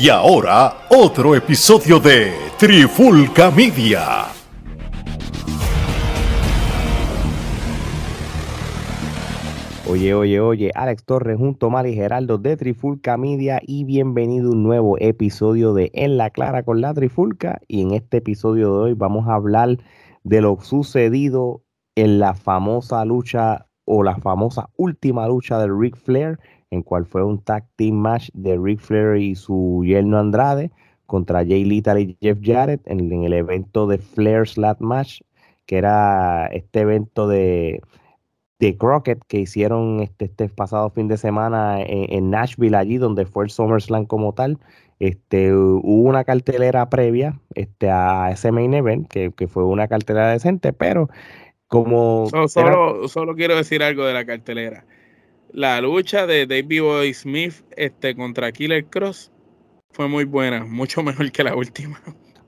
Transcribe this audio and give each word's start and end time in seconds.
Y 0.00 0.10
ahora, 0.10 0.86
otro 0.90 1.34
episodio 1.34 1.98
de 1.98 2.32
Trifulca 2.56 3.50
Media. 3.50 4.26
Oye, 9.90 10.14
oye, 10.14 10.38
oye, 10.38 10.70
Alex 10.76 11.04
Torres 11.04 11.36
junto 11.36 11.66
a 11.66 11.70
Mari 11.70 11.94
Geraldo 11.94 12.38
de 12.38 12.56
Trifulca 12.56 13.16
Media 13.16 13.60
y 13.66 13.82
bienvenido 13.82 14.50
a 14.50 14.52
un 14.52 14.62
nuevo 14.62 14.96
episodio 15.00 15.74
de 15.74 15.90
En 15.94 16.16
la 16.16 16.30
Clara 16.30 16.62
con 16.62 16.80
la 16.80 16.94
Trifulca. 16.94 17.60
Y 17.66 17.82
en 17.82 17.92
este 17.92 18.18
episodio 18.18 18.66
de 18.66 18.78
hoy 18.90 18.94
vamos 18.94 19.26
a 19.26 19.34
hablar 19.34 19.78
de 20.22 20.40
lo 20.40 20.60
sucedido 20.60 21.64
en 21.96 22.20
la 22.20 22.34
famosa 22.34 23.04
lucha 23.04 23.66
o 23.84 24.04
la 24.04 24.14
famosa 24.18 24.68
última 24.76 25.26
lucha 25.26 25.58
de 25.58 25.66
Ric 25.68 25.96
Flair, 25.96 26.38
en 26.70 26.82
cual 26.82 27.06
fue 27.06 27.24
un 27.24 27.38
tag 27.38 27.64
team 27.76 27.96
match 27.96 28.30
de 28.34 28.56
Ric 28.56 28.80
Flair 28.80 29.16
y 29.16 29.34
su 29.34 29.82
yerno 29.84 30.18
Andrade 30.18 30.70
contra 31.06 31.44
Jay 31.44 31.64
Lethal 31.64 32.00
y 32.00 32.16
Jeff 32.20 32.38
Jarrett 32.42 32.82
en, 32.86 33.24
el 33.24 33.32
evento 33.32 33.86
de 33.86 33.98
Flair 33.98 34.46
Slat 34.46 34.80
Match, 34.80 35.22
que 35.66 35.78
era 35.78 36.46
este 36.48 36.80
evento 36.80 37.26
de 37.28 37.80
de 38.58 38.76
Crockett 38.76 39.22
que 39.28 39.38
hicieron 39.38 40.00
este, 40.00 40.26
este 40.26 40.48
pasado 40.48 40.90
fin 40.90 41.08
de 41.08 41.16
semana 41.16 41.80
en, 41.80 42.30
Nashville, 42.30 42.76
allí 42.76 42.98
donde 42.98 43.24
fue 43.24 43.44
el 43.44 43.50
SummerSlam 43.50 44.06
como 44.06 44.32
tal. 44.32 44.58
Este, 44.98 45.54
hubo 45.54 46.08
una 46.08 46.24
cartelera 46.24 46.90
previa 46.90 47.38
este, 47.54 47.88
a 47.88 48.30
ese 48.32 48.50
main 48.50 48.74
event, 48.74 49.08
que, 49.08 49.30
fue 49.48 49.64
una 49.64 49.86
cartelera 49.86 50.32
decente, 50.32 50.72
pero 50.72 51.08
como... 51.68 52.28
solo, 52.48 53.06
solo 53.06 53.36
quiero 53.36 53.56
decir 53.56 53.82
algo 53.82 54.04
de 54.04 54.14
la 54.14 54.24
cartelera. 54.24 54.84
La 55.52 55.80
lucha 55.80 56.26
de 56.26 56.46
David 56.46 56.82
Boy 56.82 57.14
Smith 57.14 57.64
este, 57.76 58.14
contra 58.14 58.52
Killer 58.52 58.84
Cross 58.84 59.32
fue 59.90 60.08
muy 60.08 60.24
buena, 60.24 60.64
mucho 60.64 61.02
mejor 61.04 61.32
que 61.32 61.44
la 61.44 61.56
última. 61.56 62.00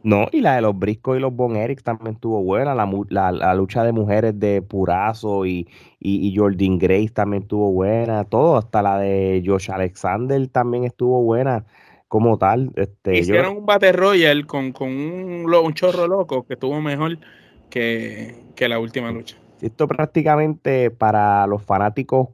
No, 0.02 0.28
y 0.32 0.40
la 0.40 0.54
de 0.54 0.62
los 0.62 0.78
Briscoe 0.78 1.18
y 1.18 1.20
los 1.20 1.34
Bon 1.34 1.56
Eric 1.56 1.82
también 1.82 2.14
estuvo 2.14 2.42
buena. 2.42 2.74
La, 2.74 3.54
lucha 3.54 3.84
de 3.84 3.92
mujeres 3.92 4.38
de 4.38 4.62
Purazo 4.62 5.44
y, 5.44 5.68
y, 5.98 6.34
Jordan 6.34 6.78
Grace 6.78 7.10
también 7.10 7.42
estuvo 7.42 7.70
buena. 7.72 8.24
Todo, 8.24 8.56
hasta 8.56 8.80
la 8.80 8.98
de 8.98 9.42
Josh 9.44 9.70
Alexander 9.70 10.48
también 10.48 10.84
estuvo 10.84 11.22
buena 11.22 11.66
como 12.08 12.38
tal. 12.38 12.72
Este, 12.76 13.18
Hicieron 13.18 13.58
un 13.58 13.66
Battle 13.66 13.92
Royal 13.92 14.46
con, 14.46 14.72
con 14.72 14.88
un, 14.88 15.54
un, 15.54 15.74
chorro 15.74 16.08
loco 16.08 16.46
que 16.46 16.54
estuvo 16.54 16.80
mejor 16.80 17.18
que, 17.68 18.36
que 18.56 18.68
la 18.68 18.78
última 18.78 19.12
lucha. 19.12 19.36
Esto 19.60 19.86
prácticamente 19.86 20.90
para 20.90 21.46
los 21.46 21.62
fanáticos 21.62 22.28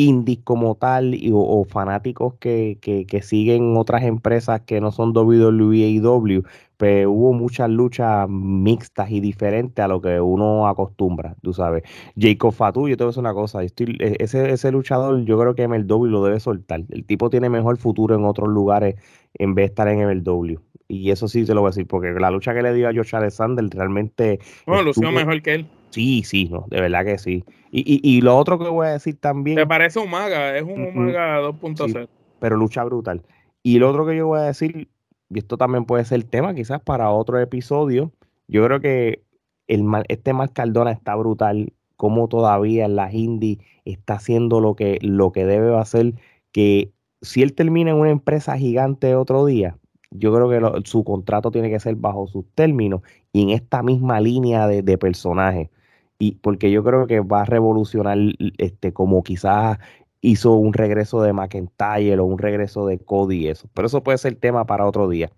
indies 0.00 0.40
como 0.44 0.74
tal 0.74 1.14
o, 1.32 1.64
fanáticos 1.64 2.34
que, 2.40 2.78
que, 2.80 3.22
siguen 3.22 3.76
otras 3.76 4.02
empresas 4.04 4.62
que 4.62 4.80
no 4.80 4.92
son 4.92 5.16
WWE 5.16 5.76
y 5.76 5.98
W, 5.98 6.42
pues 6.76 7.06
hubo 7.06 7.32
muchas 7.32 7.68
luchas 7.68 8.26
mixtas 8.28 9.10
y 9.10 9.20
diferentes 9.20 9.84
a 9.84 9.88
lo 9.88 10.00
que 10.00 10.20
uno 10.20 10.66
acostumbra, 10.66 11.36
tú 11.42 11.52
sabes. 11.52 11.82
Jacob 12.18 12.52
Fatu, 12.52 12.88
yo 12.88 12.96
te 12.96 13.04
voy 13.04 13.08
a 13.08 13.10
decir 13.10 13.20
una 13.20 13.34
cosa, 13.34 13.62
estoy, 13.62 13.96
e, 14.00 14.16
ese, 14.20 14.50
ese 14.50 14.72
luchador 14.72 15.24
yo 15.24 15.38
creo 15.38 15.54
que 15.54 15.68
MLW 15.68 16.06
lo 16.06 16.24
debe 16.24 16.40
soltar. 16.40 16.82
El 16.88 17.04
tipo 17.04 17.28
tiene 17.28 17.50
mejor 17.50 17.76
futuro 17.76 18.14
en 18.14 18.24
otros 18.24 18.48
lugares 18.48 18.96
en 19.34 19.54
vez 19.54 19.64
de 19.64 19.66
estar 19.66 19.88
en 19.88 20.00
MLW. 20.06 20.58
Y 20.88 21.10
eso 21.10 21.28
sí 21.28 21.46
se 21.46 21.54
lo 21.54 21.60
voy 21.60 21.68
a 21.68 21.70
decir, 21.70 21.86
porque 21.86 22.10
la 22.18 22.30
lucha 22.30 22.54
que 22.54 22.62
le 22.62 22.74
dio 22.74 22.88
a 22.88 22.94
Josh 22.94 23.14
Alexander 23.14 23.64
realmente... 23.70 24.40
Bueno, 24.66 24.82
lució 24.82 25.12
mejor 25.12 25.40
que 25.42 25.54
él. 25.54 25.66
Sí, 25.90 26.22
sí, 26.24 26.48
no, 26.48 26.66
de 26.68 26.80
verdad 26.80 27.04
que 27.04 27.18
sí. 27.18 27.44
Y, 27.70 27.80
y, 27.80 28.00
y, 28.02 28.20
lo 28.20 28.36
otro 28.36 28.58
que 28.58 28.68
voy 28.68 28.86
a 28.86 28.92
decir 28.92 29.16
también. 29.16 29.56
Me 29.56 29.66
parece 29.66 29.98
un 29.98 30.10
maga, 30.10 30.56
es 30.56 30.62
un 30.62 30.94
maga 30.94 31.40
2.0. 31.40 32.08
pero 32.38 32.56
lucha 32.56 32.84
brutal. 32.84 33.22
Y 33.62 33.78
lo 33.78 33.90
otro 33.90 34.06
que 34.06 34.16
yo 34.16 34.28
voy 34.28 34.40
a 34.40 34.44
decir, 34.44 34.88
y 35.28 35.38
esto 35.38 35.56
también 35.56 35.84
puede 35.84 36.04
ser 36.04 36.22
tema 36.24 36.54
quizás 36.54 36.80
para 36.80 37.10
otro 37.10 37.38
episodio, 37.38 38.12
yo 38.48 38.64
creo 38.64 38.80
que 38.80 39.22
el 39.68 39.84
este 40.08 40.32
Marc 40.32 40.52
Cardona 40.52 40.92
está 40.92 41.14
brutal, 41.14 41.72
como 41.96 42.28
todavía 42.28 42.86
en 42.86 42.96
las 42.96 43.12
indies 43.12 43.58
está 43.84 44.14
haciendo 44.14 44.60
lo 44.60 44.74
que, 44.74 44.98
lo 45.02 45.32
que 45.32 45.44
debe 45.44 45.76
hacer, 45.76 46.14
que 46.52 46.92
si 47.20 47.42
él 47.42 47.54
termina 47.54 47.90
en 47.90 47.96
una 47.96 48.10
empresa 48.10 48.56
gigante 48.56 49.14
otro 49.14 49.44
día, 49.44 49.76
yo 50.10 50.34
creo 50.34 50.48
que 50.48 50.88
su 50.88 51.04
contrato 51.04 51.50
tiene 51.50 51.70
que 51.70 51.78
ser 51.78 51.96
bajo 51.96 52.26
sus 52.26 52.44
términos 52.54 53.02
y 53.32 53.42
en 53.42 53.50
esta 53.50 53.82
misma 53.82 54.20
línea 54.20 54.66
de, 54.66 54.82
de 54.82 54.98
personaje 54.98 55.70
y 56.20 56.32
porque 56.32 56.70
yo 56.70 56.84
creo 56.84 57.06
que 57.06 57.20
va 57.20 57.42
a 57.42 57.44
revolucionar 57.46 58.18
este 58.58 58.92
como 58.92 59.24
quizás 59.24 59.78
hizo 60.20 60.52
un 60.52 60.74
regreso 60.74 61.22
de 61.22 61.32
McIntyre 61.32 62.18
o 62.20 62.26
un 62.26 62.38
regreso 62.38 62.86
de 62.86 62.98
Cody 62.98 63.46
y 63.46 63.48
eso. 63.48 63.68
Pero 63.74 63.86
eso 63.86 64.02
puede 64.02 64.18
ser 64.18 64.36
tema 64.36 64.66
para 64.66 64.86
otro 64.86 65.08
día. 65.08 65.32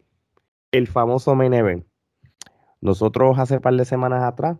El 0.72 0.88
famoso 0.88 1.37
main 1.37 1.54
event. 1.54 1.87
Nosotros 2.81 3.38
hace 3.38 3.60
par 3.60 3.75
de 3.75 3.84
semanas 3.84 4.25
atrás 4.25 4.59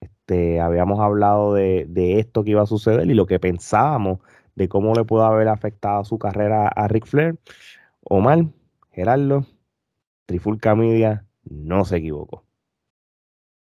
este, 0.00 0.58
habíamos 0.60 1.00
hablado 1.00 1.52
de, 1.52 1.86
esto 2.18 2.44
que 2.44 2.52
iba 2.52 2.62
a 2.62 2.66
suceder 2.66 3.10
y 3.10 3.14
lo 3.14 3.26
que 3.26 3.38
pensábamos 3.38 4.20
de 4.54 4.68
cómo 4.70 4.94
le 4.94 5.04
pudo 5.04 5.24
haber 5.24 5.48
afectado 5.48 6.02
su 6.04 6.18
carrera 6.18 6.68
a 6.68 6.88
Ric 6.88 7.06
Flair. 7.06 7.38
Omar, 8.04 8.46
Gerardo, 8.92 9.44
Trifulca 10.24 10.74
Media 10.74 11.26
no 11.44 11.84
se 11.84 11.98
equivocó 11.98 12.47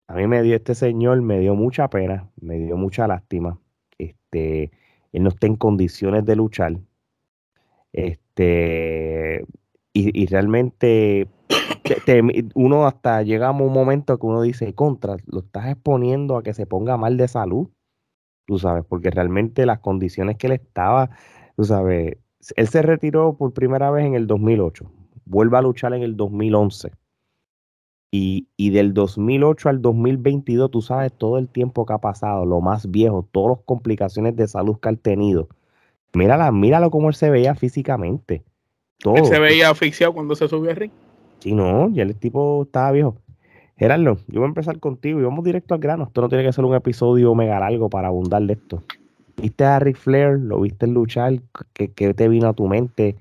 a 0.09 0.15
mí 0.15 0.27
me 0.27 0.43
dio 0.43 0.57
este 0.57 0.75
señor, 0.75 1.21
me 1.21 1.39
dio 1.39 1.55
mucha 1.55 1.89
pena, 1.89 2.31
me 2.41 2.59
dio 2.59 2.77
mucha 2.79 3.07
lástima. 3.07 3.61
Este, 3.99 4.71
él 5.13 5.23
no 5.23 5.29
está 5.29 5.47
en 5.47 5.57
condiciones 5.57 6.25
de 6.25 6.35
luchar. 6.35 6.79
Este, 7.93 9.45
y, 9.93 10.27
realmente 10.27 11.29
uno 12.55 12.87
hasta 12.87 13.23
llegamos 13.23 13.63
a 13.63 13.65
un 13.65 13.73
momento 13.73 14.19
que 14.19 14.27
uno 14.27 14.43
dice, 14.43 14.75
contra, 14.75 15.17
lo 15.27 15.41
estás 15.41 15.69
exponiendo 15.69 16.37
a 16.37 16.43
que 16.43 16.55
se 16.55 16.67
ponga 16.67 16.97
mal 16.97 17.17
de 17.17 17.29
salud, 17.29 17.69
tú 18.47 18.59
sabes, 18.59 18.85
porque 18.85 19.11
realmente 19.11 19.67
las 19.67 19.81
condiciones 19.81 20.37
que 20.37 20.47
él 20.49 20.53
estaba, 20.55 21.11
tú 21.57 21.65
sabes, 21.65 22.19
él 22.57 22.69
se 22.69 22.83
retiró 22.83 23.37
por 23.37 23.53
primera 23.53 23.91
vez 23.91 24.07
en 24.07 24.15
el 24.15 24.27
2008, 24.27 24.91
vuelve 25.25 25.59
a 25.59 25.63
luchar 25.63 25.95
en 25.95 26.03
el 26.03 26.17
2011 26.17 26.93
y, 28.11 28.49
y, 28.57 28.71
del 28.71 28.95
2008 28.95 29.69
al 29.69 29.83
2022, 29.83 30.71
tú 30.71 30.81
sabes 30.81 31.13
todo 31.13 31.39
el 31.39 31.49
tiempo 31.49 31.85
que 31.85 31.93
ha 31.93 31.99
pasado, 31.99 32.47
lo 32.47 32.61
más 32.61 32.91
viejo, 32.91 33.29
todas 33.31 33.59
las 33.59 33.67
complicaciones 33.67 34.35
de 34.35 34.49
salud 34.49 34.79
que 34.81 34.89
ha 34.89 34.95
tenido. 34.95 35.49
Mírala, 36.15 36.51
míralo 36.51 36.91
cómo 36.91 37.09
él 37.09 37.15
se 37.15 37.29
veía 37.29 37.55
físicamente. 37.55 38.43
Todo. 38.99 39.17
Él 39.17 39.27
se 39.27 39.39
veía 39.39 39.71
asfixiado 39.71 40.15
cuando 40.15 40.35
se 40.35 40.49
subió 40.49 40.71
al 40.71 40.77
ring. 40.77 40.93
Sí, 41.41 41.53
no, 41.53 41.91
ya 41.91 42.03
el 42.03 42.17
tipo 42.17 42.63
estaba 42.63 42.93
viejo. 42.93 43.17
Gerardo, 43.77 44.17
yo 44.27 44.41
voy 44.41 44.45
a 44.45 44.49
empezar 44.49 44.81
contigo 44.81 45.21
y 45.21 45.23
vamos 45.23 45.45
directo 45.45 45.75
al 45.75 45.81
grano. 45.81 46.05
Esto 46.05 46.23
no 46.23 46.29
tiene 46.29 46.45
que 46.45 46.53
ser 46.53 46.65
un 46.65 46.75
episodio 46.75 47.35
mega 47.35 47.61
largo 47.61 47.89
para 47.89 48.09
abundar 48.09 48.43
de 48.43 48.55
esto. 48.55 48.83
¿Viste 49.37 49.65
a 49.65 49.79
Ric 49.79 49.97
Flair? 49.97 50.39
¿Lo 50.41 50.61
viste 50.61 50.89
luchar? 50.89 51.35
¿Qué, 51.75 51.93
qué 51.93 52.13
te 52.13 52.29
vino 52.29 52.49
a 52.49 52.55
tu 52.55 52.67
mente? 52.67 53.17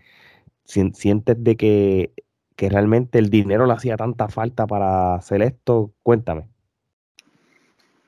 ¿Sientes 0.63 1.43
de 1.43 1.55
que 1.55 2.11
que 2.57 2.69
realmente 2.69 3.19
el 3.19 3.29
dinero 3.29 3.65
le 3.67 3.73
hacía 3.73 3.95
tanta 3.95 4.27
falta 4.27 4.67
para 4.67 5.15
hacer 5.15 5.41
esto? 5.43 5.93
Cuéntame. 6.03 6.49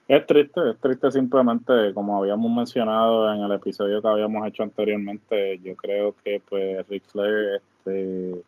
Es 0.07 0.25
triste, 0.25 0.71
es 0.71 0.79
triste 0.79 1.11
simplemente, 1.11 1.93
como 1.93 2.17
habíamos 2.17 2.51
mencionado 2.51 3.31
en 3.31 3.41
el 3.41 3.51
episodio 3.51 4.01
que 4.01 4.07
habíamos 4.07 4.45
hecho 4.47 4.63
anteriormente, 4.63 5.59
yo 5.59 5.75
creo 5.75 6.15
que 6.23 6.41
pues 6.49 6.85
Rick 6.87 7.03
Flair 7.05 7.61
este, 7.61 8.41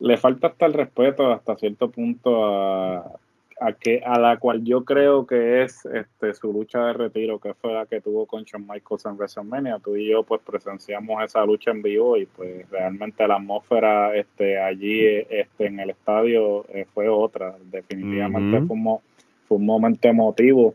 le 0.00 0.16
falta 0.16 0.48
hasta 0.48 0.66
el 0.66 0.72
respeto 0.72 1.30
hasta 1.30 1.56
cierto 1.56 1.88
punto 1.92 2.44
a, 2.44 3.20
a, 3.60 3.72
que, 3.72 4.02
a 4.04 4.18
la 4.18 4.38
cual 4.38 4.64
yo 4.64 4.84
creo 4.84 5.26
que 5.26 5.62
es 5.62 5.84
este, 5.86 6.34
su 6.34 6.52
lucha 6.52 6.86
de 6.86 6.92
retiro, 6.92 7.38
que 7.38 7.54
fue 7.54 7.72
la 7.72 7.86
que 7.86 8.00
tuvo 8.00 8.26
con 8.26 8.44
Shawn 8.44 8.66
Michaels 8.66 9.06
en 9.06 9.16
WrestleMania. 9.16 9.78
Tú 9.78 9.96
y 9.96 10.08
yo 10.08 10.22
pues 10.22 10.40
presenciamos 10.42 11.22
esa 11.22 11.44
lucha 11.44 11.70
en 11.70 11.82
vivo 11.82 12.16
y 12.16 12.26
pues 12.26 12.68
realmente 12.70 13.26
la 13.26 13.36
atmósfera 13.36 14.16
este, 14.16 14.58
allí 14.58 15.04
este, 15.06 15.66
en 15.66 15.80
el 15.80 15.90
estadio 15.90 16.64
eh, 16.68 16.86
fue 16.92 17.08
otra. 17.08 17.56
Definitivamente 17.64 18.60
fue, 18.66 18.76
un, 18.76 18.98
fue 19.46 19.58
un 19.58 19.66
momento 19.66 20.08
emotivo 20.08 20.74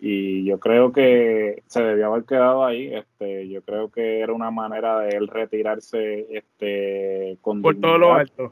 y 0.00 0.44
yo 0.44 0.58
creo 0.58 0.92
que 0.92 1.62
se 1.66 1.82
debió 1.82 2.06
haber 2.06 2.24
quedado 2.24 2.64
ahí. 2.64 2.94
Este, 2.94 3.48
yo 3.48 3.62
creo 3.62 3.90
que 3.90 4.20
era 4.20 4.32
una 4.32 4.50
manera 4.50 5.00
de 5.00 5.16
él 5.16 5.28
retirarse 5.28 6.26
este, 6.30 7.38
con 7.42 7.62
por 7.62 7.76
todo 7.76 7.98
lo 7.98 8.14
alto 8.14 8.50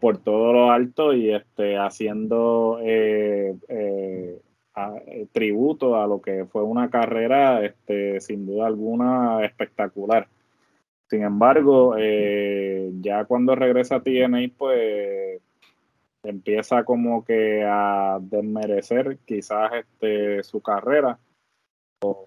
por 0.00 0.18
todo 0.18 0.52
lo 0.52 0.70
alto 0.70 1.12
y 1.12 1.34
este, 1.34 1.76
haciendo 1.76 2.78
eh, 2.82 3.56
eh, 3.68 4.40
eh, 5.06 5.26
tributo 5.32 5.96
a 6.00 6.06
lo 6.06 6.20
que 6.20 6.44
fue 6.46 6.62
una 6.62 6.90
carrera 6.90 7.64
este, 7.64 8.20
sin 8.20 8.46
duda 8.46 8.66
alguna 8.66 9.44
espectacular. 9.44 10.28
Sin 11.08 11.22
embargo, 11.22 11.96
ya 13.00 13.24
cuando 13.24 13.54
regresa 13.54 13.96
a 13.96 14.02
TNA, 14.02 14.50
pues 14.58 15.40
empieza 16.22 16.84
como 16.84 17.24
que 17.24 17.64
a 17.66 18.18
desmerecer 18.20 19.16
quizás 19.24 19.72
este, 19.72 20.42
su 20.42 20.60
carrera. 20.60 21.18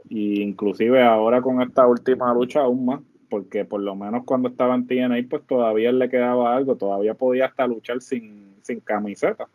e 0.10 0.42
inclusive 0.42 1.04
ahora 1.04 1.42
con 1.44 1.62
esta 1.62 1.86
última 1.86 2.34
lucha 2.34 2.62
aún 2.62 2.86
más 2.86 3.02
porque 3.32 3.64
por 3.64 3.80
lo 3.80 3.96
menos 3.96 4.26
cuando 4.26 4.50
estaba 4.50 4.76
en 4.76 4.86
TNA, 4.86 5.26
pues 5.30 5.44
todavía 5.48 5.94
le 5.94 6.10
quedaba 6.10 6.54
algo, 6.54 6.76
todavía 6.76 7.14
podía 7.14 7.46
hasta 7.46 7.66
luchar 7.66 8.02
sin, 8.02 8.56
sin 8.62 8.82
camiseta. 8.82 9.48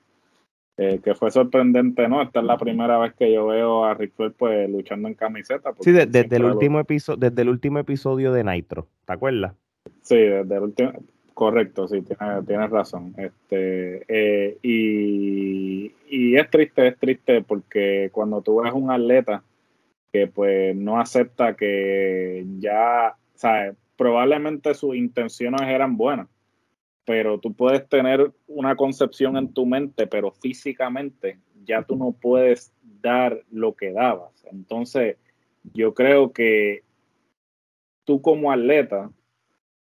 Eh, 0.79 1.01
que 1.03 1.15
fue 1.15 1.31
sorprendente, 1.31 2.09
¿no? 2.09 2.23
Esta 2.23 2.41
es 2.41 2.47
la 2.47 2.57
primera 2.59 2.99
vez 2.99 3.15
que 3.15 3.33
yo 3.33 3.47
veo 3.47 3.85
a 3.85 3.95
Ric 3.95 4.13
Flair 4.15 4.33
pues 4.37 4.69
luchando 4.69 5.09
en 5.09 5.15
camiseta. 5.15 5.73
Sí, 5.81 5.93
desde 5.93 6.37
el 6.37 6.45
último 6.45 6.81
episodio, 6.81 7.19
desde 7.19 7.43
el 7.43 7.49
último 7.51 7.79
episodio 7.79 8.33
de 8.33 8.45
Nitro, 8.45 8.87
¿te 9.07 9.13
acuerdas? 9.13 9.55
Sí, 10.03 10.17
desde 10.17 10.55
el 10.55 10.63
último, 10.63 10.93
correcto, 11.33 11.87
sí, 11.89 12.03
tienes, 12.47 12.71
razón. 12.71 13.15
Este, 13.19 14.05
eh, 14.09 14.59
y, 14.63 15.93
y 16.09 16.37
es 16.37 16.51
triste, 16.51 16.89
es 16.89 16.99
triste 16.99 17.43
porque 17.43 18.11
cuando 18.13 18.41
tú 18.41 18.63
ves 18.63 18.73
un 18.73 18.91
atleta 18.91 19.43
que 20.13 20.27
pues 20.27 20.75
no 20.75 20.99
acepta 20.99 21.55
que 21.55 22.45
ya, 22.59 23.17
¿sabes? 23.37 23.77
Probablemente 23.97 24.75
sus 24.75 24.97
intenciones 24.97 25.63
eran 25.63 25.97
buenas 25.97 26.29
pero 27.07 27.39
tú 27.39 27.55
puedes 27.55 27.89
tener 27.89 28.33
una 28.49 28.75
concepción 28.75 29.37
en 29.37 29.55
tu 29.55 29.65
mente, 29.65 30.09
pero 30.09 30.33
físicamente 30.33 31.39
ya 31.65 31.83
tú 31.83 31.97
no 31.97 32.13
puedes 32.13 32.75
dar 33.01 33.43
lo 33.51 33.75
que 33.77 33.93
dabas. 33.93 34.45
Entonces, 34.51 35.17
yo 35.73 35.95
creo 35.95 36.33
que 36.33 36.83
tú 38.05 38.21
como 38.21 38.51
atleta 38.51 39.11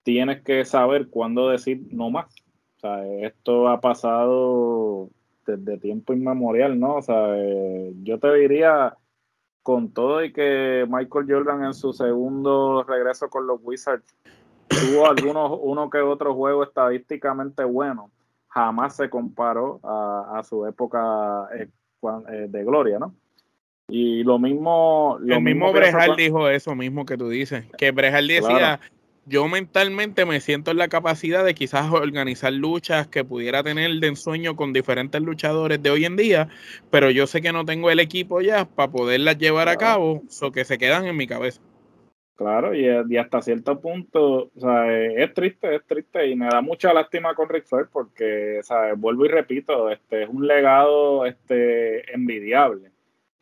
tienes 0.03 0.43
que 0.43 0.65
saber 0.65 1.09
cuándo 1.09 1.51
decir 1.51 1.83
no 1.91 2.11
más. 2.11 2.35
O 2.77 2.81
sea, 2.81 3.07
esto 3.27 3.69
ha 3.69 3.81
pasado 3.81 5.11
desde 5.47 5.77
tiempo 5.77 6.15
inmemorial, 6.15 6.81
¿no? 6.81 6.97
O 6.97 7.03
sea, 7.03 7.37
eh, 7.37 7.93
yo 8.03 8.19
te 8.19 8.33
diría 8.35 8.97
con 9.63 9.93
todo 9.93 10.25
y 10.25 10.33
que 10.33 10.87
Michael 10.89 11.27
Jordan 11.29 11.65
en 11.65 11.75
su 11.75 11.93
segundo 11.93 12.85
regreso 12.85 13.31
con 13.31 13.47
los 13.47 13.61
Wizards 13.63 14.15
tuvo 14.69 15.07
algunos, 15.07 15.59
uno 15.63 15.91
que 15.91 15.99
otro 15.99 16.35
juego 16.35 16.65
estadísticamente 16.65 17.65
bueno, 17.65 18.11
jamás 18.49 18.97
se 18.97 19.09
comparó 19.09 19.81
a, 19.83 20.43
su 20.43 20.67
época 20.67 21.49
eh, 21.55 21.69
eh, 22.31 22.47
de 22.49 22.65
gloria, 22.65 22.99
¿no? 22.99 23.15
Y 23.89 24.25
lo 24.25 24.39
mismo... 24.39 25.19
Lo 25.21 25.37
el 25.37 25.43
mismo, 25.43 25.73
Brejal 25.73 26.17
dijo 26.17 26.49
eso 26.49 26.75
mismo 26.75 27.05
que 27.05 27.17
tú 27.17 27.29
dices, 27.29 27.65
que 27.77 27.91
Brejal 27.91 28.27
decía, 28.27 28.81
yo 29.25 29.47
mentalmente 29.49 30.25
me 30.25 30.41
siento 30.41 30.71
en 30.71 30.79
la 30.79 30.89
capacidad 30.89 31.45
de 31.45 31.55
quizás 31.55 31.93
organizar 31.93 32.53
luchas 32.53 33.07
que 33.07 33.25
pudiera 33.25 33.63
tener 33.63 33.91
de 33.93 34.09
ensueño 34.09 34.57
con 34.57 34.73
diferentes 34.73 35.21
luchadores 35.21 35.83
de 35.83 35.91
hoy 35.91 36.05
en 36.05 36.17
día, 36.17 36.49
pero 36.91 37.11
yo 37.11 37.27
sé 37.27 37.41
que 37.41 37.53
no 37.53 37.65
tengo 37.65 37.91
el 37.91 38.01
equipo 38.01 38.41
ya 38.41 38.65
para 38.65 38.91
poderlas 38.91 39.39
llevar 39.39 39.69
a 39.69 39.77
cabo, 39.77 40.23
o 40.41 40.53
que 40.53 40.65
se 40.65 40.79
quedan 40.79 41.07
en 41.07 41.17
mi 41.17 41.27
cabeza. 41.27 41.61
Claro, 42.35 42.75
y, 42.75 42.89
hasta 43.19 43.43
cierto 43.43 43.81
punto, 43.81 44.51
o 44.57 44.61
sea, 44.61 44.93
es 44.93 45.33
triste, 45.33 45.77
es 45.77 45.87
triste 45.87 46.27
y 46.27 46.35
me 46.35 46.47
da 46.47 46.61
mucha 46.61 46.93
lástima 46.93 47.35
con 47.35 47.49
Ric 47.49 47.67
Flair 47.67 47.87
porque, 47.93 48.59
¿sabes? 48.63 48.99
vuelvo 48.99 49.27
y 49.27 49.29
repito, 49.29 49.91
este 49.91 50.25
es 50.25 50.29
un 50.29 50.47
legado 50.49 51.25
este 51.25 52.13
envidiable. 52.13 52.92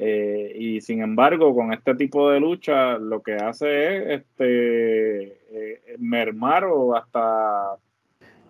Eh, 0.03 0.55
y 0.57 0.81
sin 0.81 1.03
embargo, 1.03 1.55
con 1.55 1.75
este 1.75 1.95
tipo 1.95 2.31
de 2.31 2.41
lucha, 2.41 2.97
lo 2.97 3.23
que 3.23 3.35
hace 3.35 4.15
es 4.15 4.21
este 4.23 5.27
eh, 5.53 5.97
mermar 5.99 6.65
o 6.65 6.97
hasta 6.97 7.77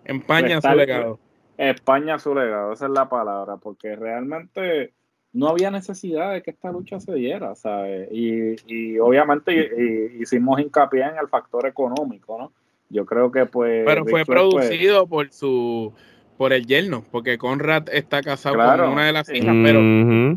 España 0.05 0.61
su 0.61 0.69
legado. 0.69 1.19
España 1.57 2.17
su 2.19 2.33
legado, 2.33 2.71
esa 2.71 2.85
es 2.85 2.91
la 2.91 3.09
palabra, 3.09 3.57
porque 3.57 3.97
realmente 3.97 4.93
no 5.33 5.49
había 5.49 5.71
necesidad 5.71 6.31
de 6.31 6.41
que 6.41 6.51
esta 6.51 6.71
lucha 6.71 7.01
se 7.01 7.13
diera, 7.15 7.53
¿sabes? 7.55 8.07
Y, 8.13 8.55
y 8.65 8.99
obviamente 8.99 10.09
hicimos 10.21 10.61
hincapié 10.61 11.01
en 11.01 11.17
el 11.17 11.27
factor 11.27 11.67
económico, 11.67 12.37
¿no? 12.37 12.53
Yo 12.89 13.05
creo 13.05 13.29
que 13.29 13.45
pues... 13.45 13.83
Pero 13.85 14.05
fue 14.05 14.25
producido 14.25 15.05
por 15.05 15.29
su 15.31 15.93
por 16.41 16.53
el 16.53 16.65
yerno, 16.65 17.03
porque 17.11 17.37
Conrad 17.37 17.87
está 17.91 18.23
casado 18.23 18.55
con 18.55 18.93
una 18.93 19.05
de 19.05 19.11
las 19.11 19.29
hijas, 19.29 19.55
pero, 19.63 19.79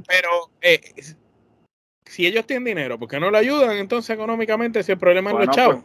pero 0.06 0.50
eh, 0.60 0.78
si 2.04 2.26
ellos 2.26 2.46
tienen 2.46 2.64
dinero, 2.66 2.98
¿por 2.98 3.08
qué 3.08 3.18
no 3.18 3.30
le 3.30 3.38
ayudan 3.38 3.78
entonces 3.78 4.10
económicamente 4.10 4.82
si 4.82 4.92
el 4.92 4.98
problema 4.98 5.30
es 5.30 5.46
los 5.46 5.56
chavos? 5.56 5.82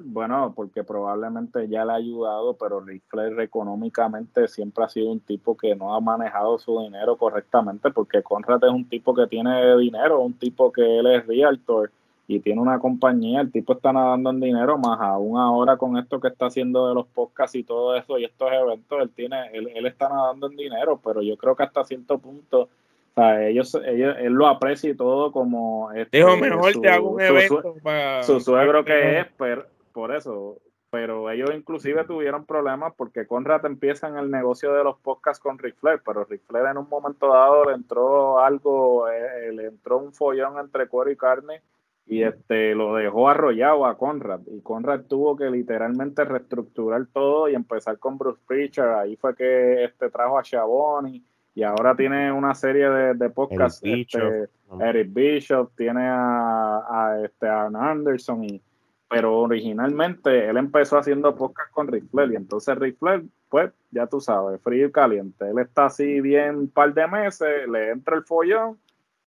bueno, 0.00 0.52
porque 0.56 0.82
probablemente 0.82 1.68
ya 1.68 1.84
le 1.84 1.92
ha 1.92 1.94
ayudado, 1.94 2.54
pero 2.54 2.80
Ric 2.80 3.04
Flair 3.06 3.38
económicamente 3.38 4.48
siempre 4.48 4.86
ha 4.86 4.88
sido 4.88 5.12
un 5.12 5.20
tipo 5.20 5.56
que 5.56 5.76
no 5.76 5.94
ha 5.94 6.00
manejado 6.00 6.58
su 6.58 6.80
dinero 6.80 7.16
correctamente, 7.16 7.92
porque 7.92 8.24
Conrad 8.24 8.64
es 8.64 8.72
un 8.72 8.88
tipo 8.88 9.14
que 9.14 9.28
tiene 9.28 9.76
dinero, 9.76 10.18
un 10.18 10.32
tipo 10.32 10.72
que 10.72 10.98
él 10.98 11.06
es 11.06 11.24
realtor 11.28 11.92
y 12.30 12.38
tiene 12.38 12.60
una 12.60 12.78
compañía, 12.78 13.40
el 13.40 13.50
tipo 13.50 13.72
está 13.72 13.92
nadando 13.92 14.30
en 14.30 14.38
dinero, 14.38 14.78
más 14.78 15.00
aún 15.00 15.36
ahora 15.36 15.76
con 15.76 15.98
esto 15.98 16.20
que 16.20 16.28
está 16.28 16.46
haciendo 16.46 16.88
de 16.88 16.94
los 16.94 17.06
podcasts 17.08 17.56
y 17.56 17.64
todo 17.64 17.96
eso 17.96 18.18
y 18.18 18.24
estos 18.24 18.52
eventos, 18.52 19.02
él 19.02 19.10
tiene, 19.10 19.48
él, 19.52 19.68
él 19.74 19.86
está 19.86 20.08
nadando 20.08 20.48
en 20.48 20.56
dinero, 20.56 21.00
pero 21.02 21.22
yo 21.22 21.36
creo 21.36 21.56
que 21.56 21.64
hasta 21.64 21.82
cierto 21.84 22.18
punto 22.18 22.68
o 23.10 23.14
sea, 23.14 23.48
ellos, 23.48 23.74
ellos, 23.84 24.14
él 24.20 24.32
lo 24.32 24.46
aprecia 24.46 24.90
y 24.90 24.94
todo 24.94 25.32
como... 25.32 25.90
Este, 25.90 26.18
Dijo, 26.18 26.36
mejor 26.36 26.72
te 26.80 26.88
hago 26.88 27.10
un 27.10 27.20
evento 27.20 27.62
su, 27.74 27.82
para... 27.82 28.22
Su 28.22 28.38
suegro 28.38 28.84
que 28.84 29.18
es, 29.18 29.26
pero, 29.36 29.66
por 29.92 30.14
eso. 30.14 30.58
Pero 30.90 31.28
ellos 31.30 31.50
inclusive 31.52 32.04
tuvieron 32.04 32.46
problemas 32.46 32.94
porque 32.96 33.26
Conrad 33.26 33.66
empieza 33.66 34.06
en 34.06 34.16
el 34.16 34.30
negocio 34.30 34.72
de 34.72 34.84
los 34.84 34.96
podcasts 34.98 35.42
con 35.42 35.58
Ric 35.58 35.74
Flair, 35.76 36.00
pero 36.04 36.24
Ric 36.24 36.42
Flair 36.46 36.66
en 36.66 36.78
un 36.78 36.88
momento 36.88 37.28
dado 37.28 37.64
le 37.64 37.74
entró 37.74 38.38
algo, 38.38 39.08
eh, 39.08 39.52
le 39.52 39.66
entró 39.66 39.98
un 39.98 40.12
follón 40.12 40.58
entre 40.60 40.86
cuero 40.86 41.10
y 41.10 41.16
carne 41.16 41.62
y 42.10 42.24
este 42.24 42.74
lo 42.74 42.96
dejó 42.96 43.28
arrollado 43.28 43.86
a 43.86 43.96
Conrad 43.96 44.40
y 44.48 44.60
Conrad 44.62 45.02
tuvo 45.02 45.36
que 45.36 45.48
literalmente 45.48 46.24
reestructurar 46.24 47.06
todo 47.06 47.48
y 47.48 47.54
empezar 47.54 48.00
con 48.00 48.18
Bruce 48.18 48.40
Preacher 48.48 48.88
ahí 48.88 49.14
fue 49.14 49.36
que 49.36 49.84
este 49.84 50.10
trajo 50.10 50.36
a 50.36 50.42
Shaboni 50.42 51.22
y 51.54 51.62
ahora 51.62 51.94
tiene 51.94 52.32
una 52.32 52.54
serie 52.54 52.88
de, 52.88 53.14
de 53.14 53.30
podcasts, 53.30 53.82
Eric 53.84 55.12
Bishop, 55.12 55.68
este, 55.68 55.84
tiene 55.84 56.06
a, 56.06 56.78
a, 56.88 57.24
este, 57.24 57.48
Anderson, 57.48 58.44
y, 58.44 58.62
pero 59.08 59.40
originalmente 59.40 60.48
él 60.48 60.56
empezó 60.56 60.96
haciendo 60.96 61.34
podcasts 61.34 61.72
con 61.72 61.88
Ric 61.88 62.08
Flair, 62.10 62.32
y 62.32 62.36
entonces 62.36 62.78
Ric 62.78 62.98
Flair, 62.98 63.24
pues 63.48 63.72
ya 63.90 64.06
tú 64.06 64.20
sabes, 64.20 64.60
frío 64.62 64.86
y 64.86 64.92
caliente, 64.92 65.50
él 65.50 65.58
está 65.58 65.86
así 65.86 66.20
bien 66.20 66.56
un 66.56 66.68
par 66.68 66.94
de 66.94 67.06
meses, 67.08 67.68
le 67.68 67.90
entra 67.90 68.16
el 68.16 68.22
follón 68.22 68.78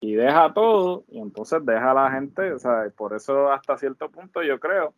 y 0.01 0.15
deja 0.15 0.51
todo, 0.51 1.03
y 1.09 1.19
entonces 1.19 1.63
deja 1.63 1.91
a 1.91 1.93
la 1.93 2.11
gente, 2.11 2.51
o 2.51 2.59
sea, 2.59 2.91
por 2.97 3.13
eso 3.13 3.51
hasta 3.51 3.77
cierto 3.77 4.09
punto 4.09 4.41
yo 4.41 4.59
creo 4.59 4.95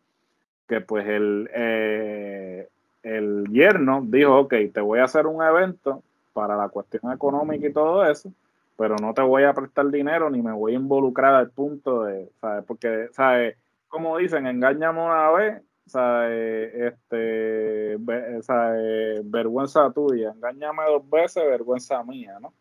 que 0.66 0.80
pues 0.80 1.06
el, 1.06 1.50
eh, 1.54 2.68
el 3.02 3.44
yerno 3.52 4.02
dijo, 4.02 4.40
ok, 4.40 4.54
te 4.72 4.80
voy 4.80 5.00
a 5.00 5.04
hacer 5.04 5.26
un 5.26 5.44
evento 5.44 6.02
para 6.32 6.56
la 6.56 6.70
cuestión 6.70 7.12
económica 7.12 7.68
y 7.68 7.72
todo 7.72 8.02
eso, 8.06 8.32
pero 8.78 8.96
no 8.96 9.12
te 9.12 9.20
voy 9.20 9.44
a 9.44 9.52
prestar 9.52 9.90
dinero 9.90 10.30
ni 10.30 10.40
me 10.40 10.52
voy 10.52 10.72
a 10.72 10.76
involucrar 10.76 11.34
al 11.34 11.50
punto 11.50 12.04
de, 12.04 12.30
¿sabes? 12.40 12.64
Porque, 12.64 13.08
¿sabes? 13.12 13.58
Como 13.88 14.16
dicen, 14.16 14.46
engáñame 14.46 15.04
una 15.04 15.30
vez, 15.32 15.62
¿sabes? 15.86 16.74
Este, 16.74 17.98
¿sabes? 18.42 19.30
Vergüenza 19.30 19.92
tuya, 19.92 20.32
engáñame 20.34 20.84
dos 20.88 21.08
veces, 21.10 21.44
vergüenza 21.44 22.02
mía, 22.02 22.38
¿no? 22.40 22.54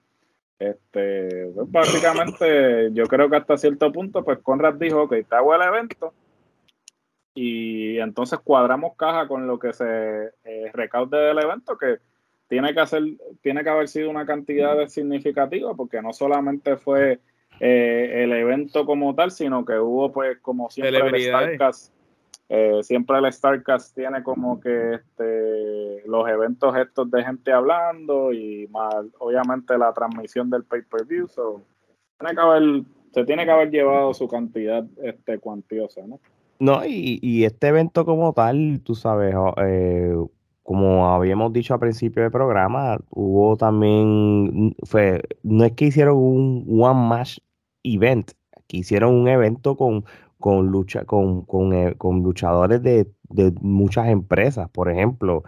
Este, 0.64 1.52
pues 1.54 1.72
básicamente, 1.72 2.90
yo 2.94 3.06
creo 3.06 3.30
que 3.30 3.36
hasta 3.36 3.58
cierto 3.58 3.92
punto, 3.92 4.24
pues 4.24 4.40
Conrad 4.40 4.76
dijo, 4.76 5.04
ok, 5.04 5.16
te 5.28 5.36
hago 5.36 5.54
el 5.54 5.62
evento, 5.62 6.14
y 7.36 7.98
entonces 8.00 8.40
cuadramos 8.40 8.96
caja 8.96 9.28
con 9.28 9.46
lo 9.46 9.60
que 9.60 9.74
se 9.74 10.32
eh, 10.46 10.72
recaude 10.72 11.18
del 11.18 11.40
evento, 11.40 11.78
que 11.78 11.98
tiene 12.48 12.74
que 12.74 12.80
hacer, 12.80 13.04
tiene 13.42 13.64
que 13.64 13.70
haber 13.70 13.90
sido 13.90 14.10
una 14.10 14.26
cantidad 14.26 14.88
significativa, 14.88 15.74
porque 15.74 16.02
no 16.02 16.14
solamente 16.14 16.78
fue 16.78 17.20
eh, 17.60 18.24
el 18.24 18.32
evento 18.32 18.86
como 18.86 19.14
tal, 19.16 19.32
sino 19.32 19.66
que 19.66 19.78
hubo, 19.78 20.14
pues, 20.14 20.38
como 20.40 20.70
siempre 20.70 20.98
el 20.98 21.24
Starcast, 21.24 21.94
eh, 22.50 22.84
siempre 22.84 23.18
el 23.18 23.32
Starcast 23.32 23.96
tiene 23.96 24.22
como 24.24 24.60
que 24.60 24.96
este, 24.96 26.08
los 26.08 26.28
eventos 26.28 26.76
estos 26.78 27.10
de 27.10 27.24
gente 27.24 27.52
hablando 27.52 28.32
y 28.34 28.68
más, 28.68 28.96
obviamente, 29.20 29.78
la 29.78 29.94
transmisión 29.94 30.50
del 30.50 30.64
pay-per-view. 30.64 31.28
tiene 32.20 32.36
que 32.36 32.42
haber, 32.42 32.84
se 33.12 33.26
tiene 33.26 33.46
que 33.46 33.52
haber 33.52 33.72
llevado 33.72 34.14
su 34.14 34.28
cantidad 34.28 34.86
este, 35.02 35.40
cuantiosa, 35.40 36.02
¿no? 36.06 36.20
No, 36.60 36.86
y, 36.86 37.20
y 37.22 37.46
este 37.46 37.68
evento 37.68 38.06
como 38.06 38.34
tal, 38.34 38.82
tú 38.84 38.96
sabes, 38.96 39.36
eh, 39.58 40.16
como 40.62 41.14
habíamos 41.14 41.52
dicho 41.52 41.74
al 41.74 41.80
principio 41.80 42.24
del 42.24 42.32
programa, 42.32 42.98
hubo 43.10 43.58
también, 43.58 44.76
fue, 44.84 45.22
no 45.44 45.66
es 45.66 45.74
que 45.74 45.86
hicieron 45.86 46.18
un 46.18 46.66
one 46.82 47.08
match 47.08 47.40
event, 47.84 48.32
que 48.68 48.78
hicieron 48.78 49.14
un 49.14 49.28
evento 49.28 49.76
con, 49.76 50.06
con, 50.44 50.68
lucha, 50.68 51.06
con, 51.06 51.46
con, 51.46 51.72
eh, 51.72 51.96
luchadores 52.02 52.84
de, 52.84 53.08
muchas 53.62 54.10
empresas, 54.10 54.70
por 54.72 54.92
ejemplo, 54.92 55.44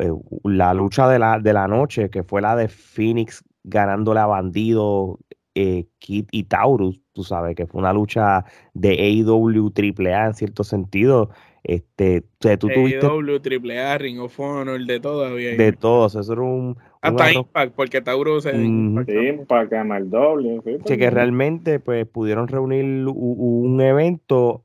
eh, 0.00 0.12
la 0.44 0.74
lucha 0.74 1.08
de 1.08 1.18
la, 1.18 1.38
de 1.38 1.54
la 1.54 1.66
noche, 1.66 2.10
que 2.10 2.24
fue 2.24 2.42
la 2.42 2.54
de 2.54 2.68
Phoenix 2.68 3.42
ganándole 3.64 4.20
a 4.20 4.26
Bandido, 4.26 5.18
eh, 5.54 5.86
Kid 5.98 6.26
y 6.30 6.44
Taurus, 6.44 7.00
tú 7.14 7.24
sabes, 7.24 7.56
que 7.56 7.66
fue 7.66 7.80
una 7.80 7.94
lucha 7.94 8.44
de 8.74 8.90
AEW 8.90 9.72
AAA 9.74 10.26
en 10.26 10.34
cierto 10.34 10.62
sentido. 10.62 11.30
Este, 11.64 12.18
o 12.18 12.42
sea, 12.42 12.58
tú 12.58 12.68
tuviste 12.68 13.06
AEW, 13.06 13.40
Triple 13.40 13.80
A, 13.80 13.96
Ring 13.96 14.20
of 14.20 14.38
Honor, 14.38 14.84
de 14.84 15.00
todo 15.00 15.24
había. 15.24 15.56
de 15.56 15.72
todos, 15.72 16.16
eso 16.16 16.34
era 16.34 16.42
un 16.42 16.76
Hasta 17.00 17.32
Impact, 17.32 17.74
porque 17.74 18.00
Tauro 18.00 18.40
se. 18.40 18.50
Ujú. 18.50 18.64
Impact 18.64 19.08
Sí, 19.08 19.14
también. 19.14 19.46
para 19.46 19.68
que 19.68 19.76
el 19.76 20.10
doble. 20.10 20.60
sí, 20.64 20.78
que, 20.84 20.98
que 20.98 21.10
realmente 21.10 21.80
pues 21.80 22.06
pudieron 22.06 22.48
reunir 22.48 23.06
un 23.08 23.80
evento 23.80 24.64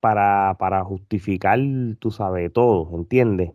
para, 0.00 0.56
para 0.58 0.84
justificar, 0.84 1.58
tú 1.98 2.10
sabes, 2.10 2.52
todo, 2.52 2.88
¿entiendes? 2.96 3.50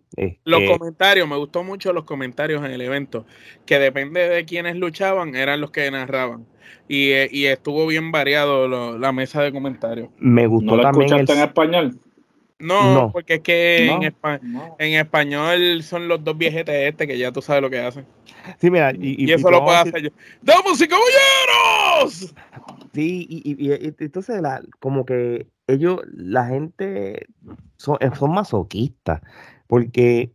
Los 0.46 0.62
Este, 0.62 0.77
comentarios, 0.77 1.27
me 1.27 1.38
gustó 1.38 1.63
mucho 1.63 1.93
los 1.93 2.03
comentarios 2.03 2.63
en 2.65 2.72
el 2.72 2.82
evento, 2.82 3.25
que 3.65 3.79
depende 3.79 4.27
de 4.27 4.46
quienes 4.46 4.75
luchaban, 4.75 5.36
eran 5.36 5.62
los 5.62 5.72
que 5.72 5.89
narraban. 5.89 6.46
Y, 6.88 7.12
eh, 7.12 7.29
y 7.32 7.46
estuvo 7.46 7.88
bien 7.88 8.12
variado 8.12 8.67
lo- 8.67 8.98
la 8.98 9.12
mesa 9.13 9.41
de 9.41 9.53
comentarios. 9.53 10.10
me 10.20 10.48
gustó 10.48 10.72
¿No 10.72 10.77
lo 10.77 10.84
también 10.84 11.13
el, 11.13 11.20
escuchaste 11.22 11.41
en 11.41 11.48
español? 11.48 12.00
No, 12.60 12.93
No. 12.93 13.12
porque 13.12 13.36
es 13.36 13.39
que 13.41 13.88
en, 13.88 14.00
No. 14.00 14.01
espa- 14.07 14.39
No. 14.41 14.75
en 14.79 14.93
español 14.93 15.83
son 15.83 16.07
los 16.07 16.24
dos 16.24 16.38
viejetes 16.38 16.89
este, 16.89 17.07
que 17.07 17.17
ya 17.17 17.31
tú 17.31 17.41
sabes 17.41 17.62
lo 17.62 17.69
que 17.69 17.79
hacen. 17.79 18.05
sí, 18.60 18.69
mira, 18.72 18.91
y, 18.93 19.15
Y, 19.24 19.25
y- 19.29 19.33
eso 19.33 19.50
y 19.50 19.51
lo 19.51 19.63
puedo 19.63 19.77
hacer 19.77 20.01
yo. 20.01 20.10
¡Damas 20.41 20.79
y 20.81 20.88
caballeros! 20.88 22.33
Sí, 22.93 23.25
y, 23.29 23.38
y- 23.51 23.67
y- 23.67 23.74
y 23.74 23.93
entonces 24.00 24.41
la, 24.41 24.62
como 24.79 25.05
que 25.05 25.48
ellos, 25.67 26.00
la 26.13 26.45
gente 26.45 27.25
son, 27.77 27.98
son 28.17 28.31
masoquistas, 28.33 29.22
porque 29.67 30.31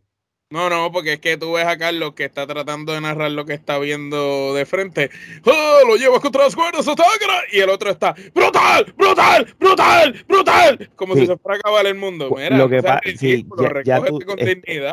No, 0.51 0.67
no, 0.67 0.91
porque 0.91 1.13
es 1.13 1.19
que 1.19 1.37
tú 1.37 1.51
ves 1.53 1.65
a 1.67 1.77
Carlos 1.77 2.13
que 2.13 2.25
está 2.25 2.47
tratando 2.47 2.91
de 2.93 3.01
narrar 3.01 3.29
lo 3.29 3.45
que 3.45 3.53
está 3.53 3.77
viendo 3.77 4.55
de 4.55 4.65
frente. 4.65 5.11
¡Ah, 5.45 5.79
lo 5.87 5.95
llevas 5.95 6.21
contra 6.21 6.43
las 6.45 6.55
cuerdas, 6.55 6.87
ataca! 6.87 7.07
Y 7.51 7.59
el 7.59 7.69
otro 7.69 7.91
está 7.91 8.15
¡Brutal! 8.33 8.91
¡Brutal! 8.97 9.55
¡Brutal! 9.59 10.25
¡Brutal! 10.27 10.89
Como 10.95 11.13
Sí. 11.13 11.19
si 11.21 11.27
se 11.27 11.37
fuera 11.37 11.57
a 11.57 11.59
acabar 11.59 11.85
el 11.85 11.93
mundo. 11.93 12.31
Mira, 12.35 12.57
lo 12.57 12.67
que 12.67 12.77
no 12.77 12.81
seas 12.81 12.95
pa- 12.99 13.09
sí. 13.15 13.45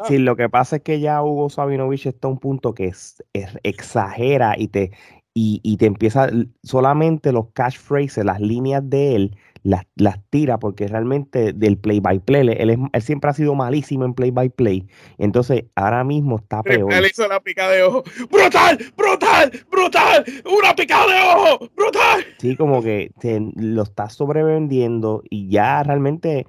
Sí, 0.08 0.18
lo 0.18 0.36
que 0.36 0.48
pasa 0.50 0.76
es 0.76 0.82
que 0.82 1.00
ya 1.00 1.22
Hugo 1.22 1.48
Sabinovich 1.48 2.04
está 2.04 2.28
a 2.28 2.32
un 2.32 2.38
punto 2.38 2.75
que 2.75 2.88
es, 2.88 3.25
es- 3.32 3.58
exagera 3.62 4.56
y 4.58 4.68
te, 4.68 4.90
y, 5.32 5.60
y 5.62 5.78
te 5.78 5.86
empieza 5.86 6.28
solamente 6.64 7.32
los 7.32 7.46
catchphrases, 7.54 8.26
las 8.26 8.40
líneas 8.40 8.82
de 8.90 9.14
él, 9.16 9.36
las, 9.66 9.85
las 9.96 10.20
tira 10.30 10.58
porque 10.58 10.87
realmente 10.87 11.52
del 11.52 11.76
play 11.76 11.99
by 12.00 12.20
play, 12.20 12.49
él, 12.58 12.70
es- 12.70 12.78
él 12.92 13.02
siempre 13.02 13.30
ha 13.30 13.35
sido 13.35 13.54
malísimo 13.54 14.04
en 14.04 14.14
play 14.14 14.30
by 14.30 14.49
play. 14.50 14.87
Entonces 15.18 15.64
ahora 15.75 16.04
mismo 16.04 16.37
está 16.37 16.62
peor. 16.62 16.92
Él 16.92 17.06
hizo 17.11 17.26
la 17.26 17.40
pica 17.40 17.68
de 17.68 17.82
ojo. 17.82 18.04
¡Brutal! 18.30 18.78
¡Brutal! 18.96 19.50
¡Brutal! 19.70 20.25
¡Una 20.58 20.75
pica 20.75 20.99
de 21.06 21.14
ojo! 21.35 21.68
¡Brutal! 21.76 22.25
Sí, 22.38 22.54
como 22.56 22.82
que 22.82 23.11
te- 23.18 23.40
lo 23.56 23.82
está 23.82 24.08
sobrevendiendo 24.08 25.23
y 25.30 25.49
ya 25.49 25.82
realmente 25.82 26.46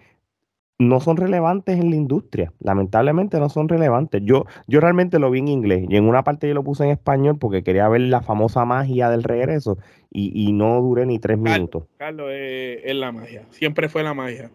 no 0.80 1.00
son 1.00 1.18
relevantes 1.18 1.80
en 1.80 1.90
la 1.90 1.96
industria. 1.96 2.54
Lamentablemente 2.60 3.40
no 3.40 3.50
son 3.50 3.68
relevantes. 3.68 4.22
Yo, 4.24 4.46
yo 4.68 4.80
realmente 4.80 5.20
lo 5.20 5.32
vi 5.32 5.40
en 5.40 5.48
inglés 5.48 5.86
y 5.90 5.96
en 5.96 6.08
una 6.08 6.24
parte 6.24 6.48
yo 6.48 6.54
lo 6.54 6.64
puse 6.64 6.84
en 6.84 6.92
español 6.92 7.38
porque 7.40 7.64
quería 7.64 7.88
ver 7.90 8.02
la 8.02 8.22
famosa 8.22 8.66
magia 8.66 9.10
del 9.10 9.24
regreso 9.24 9.78
y, 10.12 10.32
y 10.48 10.54
no 10.54 10.82
duré 10.82 11.06
ni 11.06 11.20
tres 11.20 11.38
minutos. 11.38 11.84
Carlos 11.98 12.30
es, 12.32 12.80
es 12.84 12.96
la 12.96 13.12
magia. 13.12 13.44
Siempre 13.50 13.90
fue 13.90 14.04
la 14.04 14.14
magia. 14.14 14.52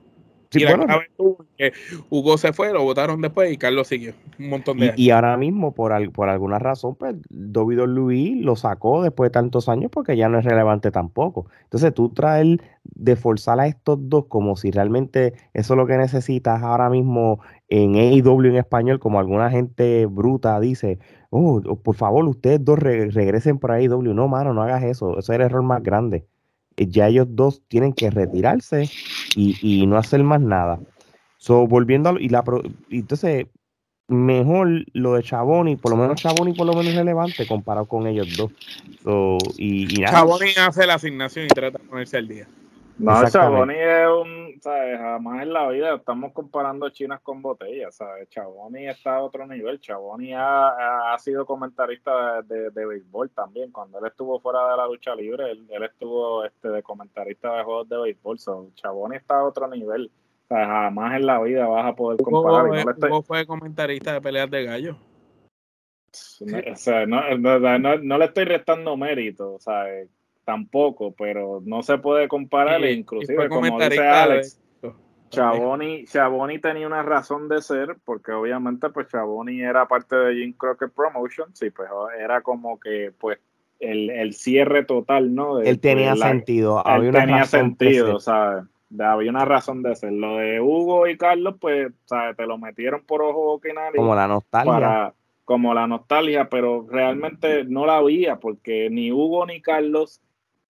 Sí, 0.53 0.61
y 0.61 0.65
bueno, 0.67 0.85
que 1.57 1.73
Hugo 2.11 2.37
se 2.39 2.53
fue, 2.53 2.73
lo 2.73 2.83
votaron 2.83 3.21
después 3.21 3.51
y 3.53 3.57
Carlos 3.57 3.89
siguió. 3.89 4.13
Un 4.39 4.51
montón 4.51 4.79
de 4.79 4.85
años. 4.91 4.99
y, 4.99 5.05
y 5.07 5.11
ahora 5.11 5.37
mismo, 5.37 5.73
por, 5.75 5.93
al- 5.93 6.11
por 6.11 6.29
alguna 6.29 6.59
razón, 6.59 6.95
pues 6.95 7.17
WWE 7.31 8.37
lo 8.43 8.57
sacó 8.57 9.03
después 9.03 9.29
de 9.29 9.33
tantos 9.33 9.69
años 9.69 9.91
porque 9.91 10.17
ya 10.17 10.29
no 10.29 10.39
es 10.39 10.45
relevante 10.45 10.91
tampoco. 10.91 11.47
Entonces 11.65 11.95
tú 11.95 12.11
traer 12.11 12.61
de 12.85 13.17
forzar 13.17 13.61
a 13.61 13.67
estos 13.67 13.99
dos 14.09 14.27
como 14.27 14.57
si 14.57 14.71
realmente 14.71 15.33
eso 15.55 15.75
es 15.75 15.79
lo 15.79 15.87
que 15.87 15.97
necesitas 15.97 16.63
ahora 16.63 16.91
mismo 16.91 17.41
en 17.69 17.95
AEW 17.95 18.45
en 18.47 18.57
español, 18.57 18.99
como 18.99 19.19
alguna 19.21 19.51
gente 19.51 20.07
bruta 20.07 20.59
dice, 20.61 20.99
oh, 21.31 21.61
por 21.83 21.95
favor, 21.95 22.25
ustedes 22.29 22.63
dos 22.65 22.79
re- 22.79 23.11
regresen 23.11 23.59
por 23.59 23.73
AEW. 23.73 24.13
No, 24.15 24.29
mano, 24.29 24.53
no 24.53 24.63
hagas 24.63 24.83
eso. 24.85 25.19
Ese 25.19 25.33
es 25.33 25.39
el 25.39 25.47
error 25.47 25.63
más 25.63 25.83
grande. 25.83 26.27
Eh, 26.77 26.87
Ya 26.89 27.09
ellos 27.09 27.27
dos 27.31 27.63
tienen 27.69 27.93
que 27.93 28.11
retirarse 28.11 28.89
y, 29.37 29.57
y 29.63 29.87
no 29.87 29.97
hacer 29.97 30.23
más 30.23 30.41
nada. 30.41 30.81
So, 31.39 31.67
volviendo 31.67 32.09
a 32.09 32.13
lo- 32.13 32.21
y 32.21 32.29
la 32.29 32.45
y 32.89 33.01
entonces 33.01 33.47
mejor 34.09 34.85
lo 34.93 35.15
de 35.15 35.23
Chaboni, 35.23 35.77
por 35.77 35.93
lo 35.93 35.97
menos 35.97 36.21
Chaboni 36.21 36.53
por 36.53 36.67
lo 36.67 36.75
menos 36.75 36.95
relevante 36.95 37.47
comparado 37.47 37.87
con 37.87 38.07
ellos 38.07 38.29
dos. 38.37 38.53
So, 39.03 39.39
y, 39.57 40.03
Chaboni 40.05 40.51
hace 40.59 40.87
la 40.87 40.95
asignación 40.95 41.47
y 41.47 41.49
trata 41.49 41.79
de 41.79 41.85
ponerse 41.85 42.17
al 42.19 42.29
día. 42.29 42.47
No. 43.03 43.29
Chaboni 43.29 43.75
es 43.77 44.07
un, 44.09 44.61
¿sabes? 44.63 44.99
Jamás 44.99 45.43
en 45.43 45.53
la 45.53 45.69
vida 45.69 45.95
estamos 45.97 46.33
comparando 46.33 46.89
chinas 46.91 47.21
con 47.21 47.43
botellas, 47.43 47.95
¿sabes? 47.97 48.29
Chaboni 48.29 48.87
está 48.87 49.17
a 49.17 49.23
otro 49.23 49.47
nivel. 49.47 49.81
Chaboni 49.81 50.33
ha, 50.35 51.13
ha- 51.13 51.19
sido 51.19 51.45
comentarista 51.45 52.43
de, 52.43 52.55
de- 52.55 52.71
de 52.71 52.87
béisbol 52.87 53.31
también. 53.31 53.73
Cuando 53.73 53.99
él 53.99 54.07
estuvo 54.07 54.39
fuera 54.41 54.71
de 54.71 54.77
la 54.77 54.87
lucha 54.87 55.15
libre, 55.15 55.51
él, 55.51 55.67
él 55.69 55.83
estuvo 55.83 56.45
este, 56.45 56.69
de 56.69 56.83
comentarista 56.83 57.57
de 57.57 57.65
juegos 57.65 57.89
de 57.89 57.99
béisbol. 57.99 58.39
So, 58.39 58.71
Chaboni 58.75 59.17
está 59.17 59.41
a 59.41 59.45
otro 59.45 59.67
nivel. 59.69 60.11
O 60.45 60.49
sea, 60.55 60.67
jamás 60.67 61.17
en 61.17 61.27
la 61.27 61.41
vida 61.43 61.67
vas 61.67 61.87
a 61.87 61.95
poder 61.95 62.21
comparar. 62.23 62.67
Y 62.67 62.85
no, 62.85 62.91
estoy, 62.91 63.23
fue 63.23 63.47
comentarista 63.47 64.13
de 64.13 64.21
peleas 64.21 64.51
de 64.51 64.65
gallo. 64.65 64.97
no, 66.41 66.59
o 66.73 66.77
sea, 66.77 67.07
no, 67.07 67.99
no- 67.99 68.19
le 68.19 68.25
estoy 68.27 68.45
restando 68.45 68.97
mérito, 68.97 69.57
¿sabes? 69.61 70.09
Tampoco, 70.45 71.15
pero 71.17 71.63
no 71.65 71.83
se 71.83 71.99
puede 71.99 72.27
comparar. 72.29 72.81
Y- 72.81 72.87
y 72.89 72.93
inclusive, 72.93 73.49
como 73.49 73.79
dice 73.79 74.07
Alex, 74.07 74.61
Chaboni, 75.31 76.05
Chaboni 76.05 76.59
tenía 76.59 76.87
una 76.87 77.03
razón 77.03 77.49
de 77.49 77.63
ser, 77.63 77.97
porque 78.05 78.33
obviamente 78.33 78.91
pues 78.91 79.09
Chaboni 79.09 79.63
era 79.63 79.89
parte 79.89 80.15
de 80.15 80.35
Jim 80.35 80.53
Crockett 80.53 80.93
Promotions 80.93 81.63
y 81.63 81.71
pues 81.71 81.89
era 82.19 82.43
como 82.43 82.79
que 82.79 83.13
pues 83.19 83.39
el, 83.81 84.11
el 84.11 84.35
cierre 84.35 84.85
total, 84.85 85.35
¿no? 85.35 85.57
De, 85.57 85.71
él 85.71 85.81
tenía 85.81 86.11
pues, 86.11 86.21
la- 86.21 86.29
sentido, 86.29 86.83
él 86.85 86.93
había 86.93 87.11
una 87.11 87.21
tenía 87.21 87.39
razón 87.39 87.61
de 87.61 87.87
sentido, 87.87 88.07
ser. 88.07 88.21
¿sabes? 88.21 88.65
De- 88.91 89.05
había 89.05 89.31
una 89.31 89.45
razón 89.47 89.83
de 89.83 89.97
ser. 89.97 90.13
Lo 90.13 90.37
de 90.37 90.61
Hugo 90.61 91.07
y 91.09 91.17
Carlos, 91.17 91.55
pues, 91.59 91.93
¿sabes? 92.05 92.37
Te 92.37 92.47
lo 92.47 92.59
metieron 92.59 93.03
por 93.07 93.23
ojo 93.23 93.59
nariz 93.75 93.97
como 93.97 94.15
la 94.15 94.29
nostalgia. 94.29 94.73
para 94.73 95.15
como 95.45 95.75
la 95.75 95.87
nostalgia, 95.87 96.49
pero 96.49 96.87
realmente 96.89 97.65
no 97.65 97.87
la 97.87 97.97
había 97.97 98.37
porque 98.39 98.89
ni 98.91 99.11
Hugo 99.11 99.47
ni 99.47 99.61
Carlos 99.61 100.21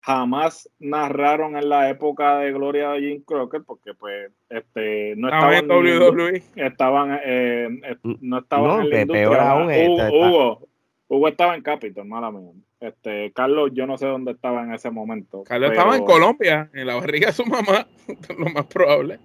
jamás 0.07 0.71
narraron 0.79 1.57
en 1.57 1.69
la 1.69 1.91
época 1.91 2.39
de 2.39 2.53
gloria 2.53 2.91
de 2.91 3.01
Jim 3.01 3.23
Crockett 3.27 3.65
porque 3.67 3.93
pues 3.93 4.31
este 4.49 5.15
no 5.17 5.27
Estaba 5.27 5.57
estaban 5.57 5.87
en 5.89 5.99
WWE. 6.15 6.43
estaban 6.55 7.19
eh, 7.25 7.69
eh, 7.83 7.97
no 8.21 8.39
estaban 8.39 8.67
No, 8.69 8.81
en 8.83 8.91
la 8.91 9.01
industria. 9.01 9.29
peor 9.29 9.41
aún, 9.41 9.65
Hugo, 9.73 10.29
Hugo, 10.29 10.69
Hugo 11.09 11.29
estaba 11.29 11.57
en 11.57 11.63
Capitol, 11.63 12.07
mala 12.07 12.31
mía. 12.31 12.53
Este, 12.79 13.33
Carlos, 13.33 13.71
yo 13.75 13.85
no 13.87 13.99
sé 13.99 14.07
dónde 14.07 14.31
estaba 14.31 14.63
en 14.63 14.75
ese 14.75 14.91
momento. 14.91 15.43
Carlos 15.43 15.71
pero- 15.71 15.81
estaba 15.81 15.97
en 15.97 16.05
Colombia, 16.05 16.71
en 16.73 16.87
la 16.87 16.95
barriga 16.95 17.27
de 17.29 17.33
su 17.33 17.45
mamá, 17.45 17.87
lo 18.39 18.47
más 18.51 18.67
probable. 18.67 19.19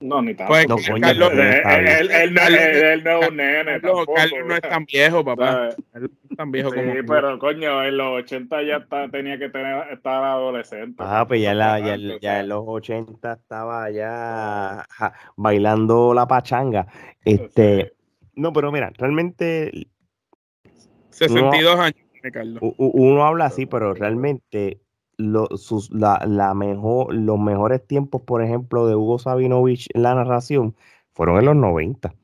No, 0.00 0.20
ni 0.20 0.34
tanto. 0.34 0.52
Pues, 0.52 0.68
No, 0.68 0.76
coño, 0.76 1.00
Carlos- 1.00 1.32
él, 1.32 1.40
él- 1.40 1.88
él- 1.88 2.10
él 2.10 2.34
no, 2.34 2.42
él- 2.42 2.54
él 2.56 3.04
no 3.04 3.20
es 3.22 3.28
un 3.28 3.36
nene 3.36 3.64
Carlos, 3.64 3.82
tampoco, 3.82 4.14
Carlos 4.14 4.38
no 4.46 4.54
es 4.54 4.60
tan 4.60 4.84
viejo, 4.84 5.24
papá. 5.24 5.70
Carlos 5.92 6.10
no 6.10 6.30
es 6.30 6.36
tan 6.36 6.52
viejo 6.52 6.70
Sí, 6.70 6.76
como. 6.76 6.92
pero 7.06 7.38
coño, 7.38 7.84
en 7.84 7.96
los 7.96 8.06
80 8.08 8.62
ya 8.62 8.76
está, 8.78 9.08
tenía 9.08 9.38
que 9.38 9.48
tener, 9.48 9.92
estar 9.92 10.22
adolescente. 10.22 10.96
Ah, 11.06 11.24
pues 11.26 11.40
ya, 11.40 11.52
en 11.52 11.58
la- 11.58 11.78
ya, 11.78 11.96
ya 12.20 12.40
en 12.40 12.48
los 12.48 12.64
80 12.66 13.32
estaba 13.34 13.90
ya 13.90 14.84
ja, 14.90 15.12
bailando 15.36 16.12
la 16.12 16.26
pachanga. 16.26 16.86
Este, 17.24 17.92
no, 18.34 18.52
pero 18.52 18.70
mira, 18.72 18.92
realmente 18.98 19.70
62 21.10 21.78
años 21.78 21.96
tiene 22.12 22.32
Carlos. 22.32 22.58
uno 22.76 23.24
habla 23.24 23.46
así, 23.46 23.64
pero 23.66 23.94
realmente 23.94 24.80
sus, 25.56 25.90
la, 25.92 26.22
la 26.26 26.54
mejor, 26.54 27.14
los 27.14 27.38
mejores 27.38 27.86
tiempos, 27.86 28.22
por 28.22 28.42
ejemplo, 28.42 28.86
de 28.86 28.96
Hugo 28.96 29.18
Sabinovich 29.18 29.88
en 29.94 30.02
la 30.02 30.14
narración 30.14 30.74
fueron 31.12 31.38
en 31.38 31.44
los 31.46 31.56
90, 31.56 32.14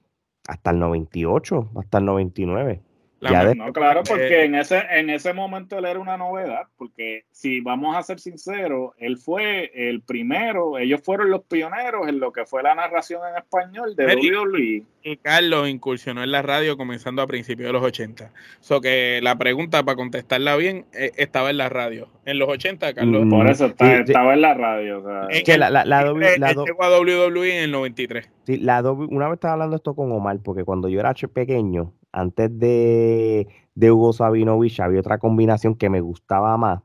hasta 0.48 0.70
el 0.70 0.78
98, 0.80 1.70
hasta 1.76 1.98
el 1.98 2.04
99. 2.04 2.82
La 3.20 3.30
ya 3.30 3.42
me- 3.42 3.48
de- 3.50 3.54
No, 3.54 3.72
claro, 3.72 4.02
porque 4.02 4.40
Eh, 4.40 4.44
en 4.46 4.54
ese, 4.54 4.78
en 4.90 5.10
ese 5.10 5.32
momento 5.34 5.76
él 5.78 5.84
era 5.84 5.98
una 6.00 6.16
novedad, 6.16 6.62
porque 6.78 7.24
si 7.30 7.60
vamos 7.60 7.94
a 7.96 8.02
ser 8.02 8.18
sinceros, 8.18 8.92
él 8.98 9.18
fue 9.18 9.70
el 9.74 10.00
primero, 10.00 10.78
ellos 10.78 11.00
fueron 11.04 11.30
los 11.30 11.42
pioneros 11.44 12.08
en 12.08 12.18
lo 12.18 12.32
que 12.32 12.46
fue 12.46 12.62
la 12.62 12.74
narración 12.74 13.20
en 13.30 13.36
español 13.36 13.94
de. 13.94 14.06
WWE. 14.06 14.82
Y 15.02 15.16
Carlos 15.18 15.68
incursionó 15.68 16.22
en 16.22 16.30
la 16.32 16.40
radio 16.42 16.76
comenzando 16.76 17.20
a 17.22 17.26
principios 17.26 17.68
de 17.68 17.72
los 17.74 17.82
80. 17.82 18.32
So 18.60 18.80
que 18.80 19.20
la 19.22 19.36
pregunta, 19.36 19.82
para 19.82 19.96
contestarla 19.96 20.56
bien, 20.56 20.86
eh, 20.94 21.12
estaba 21.16 21.50
en 21.50 21.58
la 21.58 21.68
radio. 21.68 22.08
En 22.24 22.38
los 22.38 22.48
80, 22.48 22.94
Carlos. 22.94 23.24
Mm, 23.26 23.30
Por 23.30 23.50
eso 23.50 23.66
está- 23.66 23.84
sí, 23.86 23.92
sí. 23.96 24.02
estaba 24.12 24.32
en 24.34 24.40
la 24.40 24.54
radio. 24.54 24.98
o 24.98 25.02
sea, 25.02 25.26
En 25.30 25.44
que 25.44 25.52
el- 25.52 25.60
la- 25.60 25.70
la- 25.70 25.84
la 25.84 26.04
doble- 26.04 26.38
la 26.38 26.54
do- 26.54 26.64
llegó 26.64 26.84
a 26.84 26.88
WWE 26.90 27.56
en 27.58 27.64
el 27.64 27.70
93. 27.70 28.30
Sí, 28.44 28.56
la 28.58 28.82
doble- 28.82 29.08
una 29.10 29.26
vez 29.26 29.34
estaba 29.34 29.54
hablando 29.54 29.76
esto 29.76 29.94
con 29.94 30.10
Omar, 30.12 30.38
porque 30.42 30.64
cuando 30.64 30.88
yo 30.88 31.00
era 31.00 31.12
pequeño, 31.14 31.92
antes 32.12 32.58
de, 32.58 33.48
de 33.74 33.92
Hugo 33.92 34.12
Sabinovich, 34.12 34.80
había 34.80 35.00
otra 35.00 35.18
combinación 35.18 35.74
que 35.74 35.90
me 35.90 36.00
gustaba 36.00 36.56
más. 36.56 36.82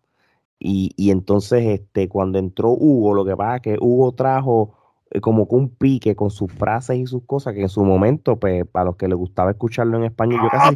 Y, 0.59 0.91
y 0.95 1.11
entonces, 1.11 1.65
este, 1.65 2.09
cuando 2.09 2.39
entró 2.39 2.71
Hugo, 2.71 3.13
lo 3.13 3.25
que 3.25 3.35
pasa 3.35 3.57
es 3.57 3.61
que 3.61 3.77
Hugo 3.79 4.13
trajo 4.13 4.75
eh, 5.11 5.21
como 5.21 5.47
que 5.47 5.55
un 5.55 5.69
pique 5.69 6.15
con 6.15 6.31
sus 6.31 6.51
frases 6.51 6.97
y 6.97 7.05
sus 7.05 7.23
cosas 7.25 7.53
que 7.53 7.61
en 7.61 7.69
su 7.69 7.85
momento, 7.85 8.37
pues, 8.39 8.65
para 8.65 8.85
los 8.85 8.95
que 8.95 9.07
les 9.07 9.17
gustaba 9.17 9.51
escucharlo 9.51 9.97
en 9.97 10.05
español, 10.05 10.41
yo 10.43 10.49
casi, 10.49 10.75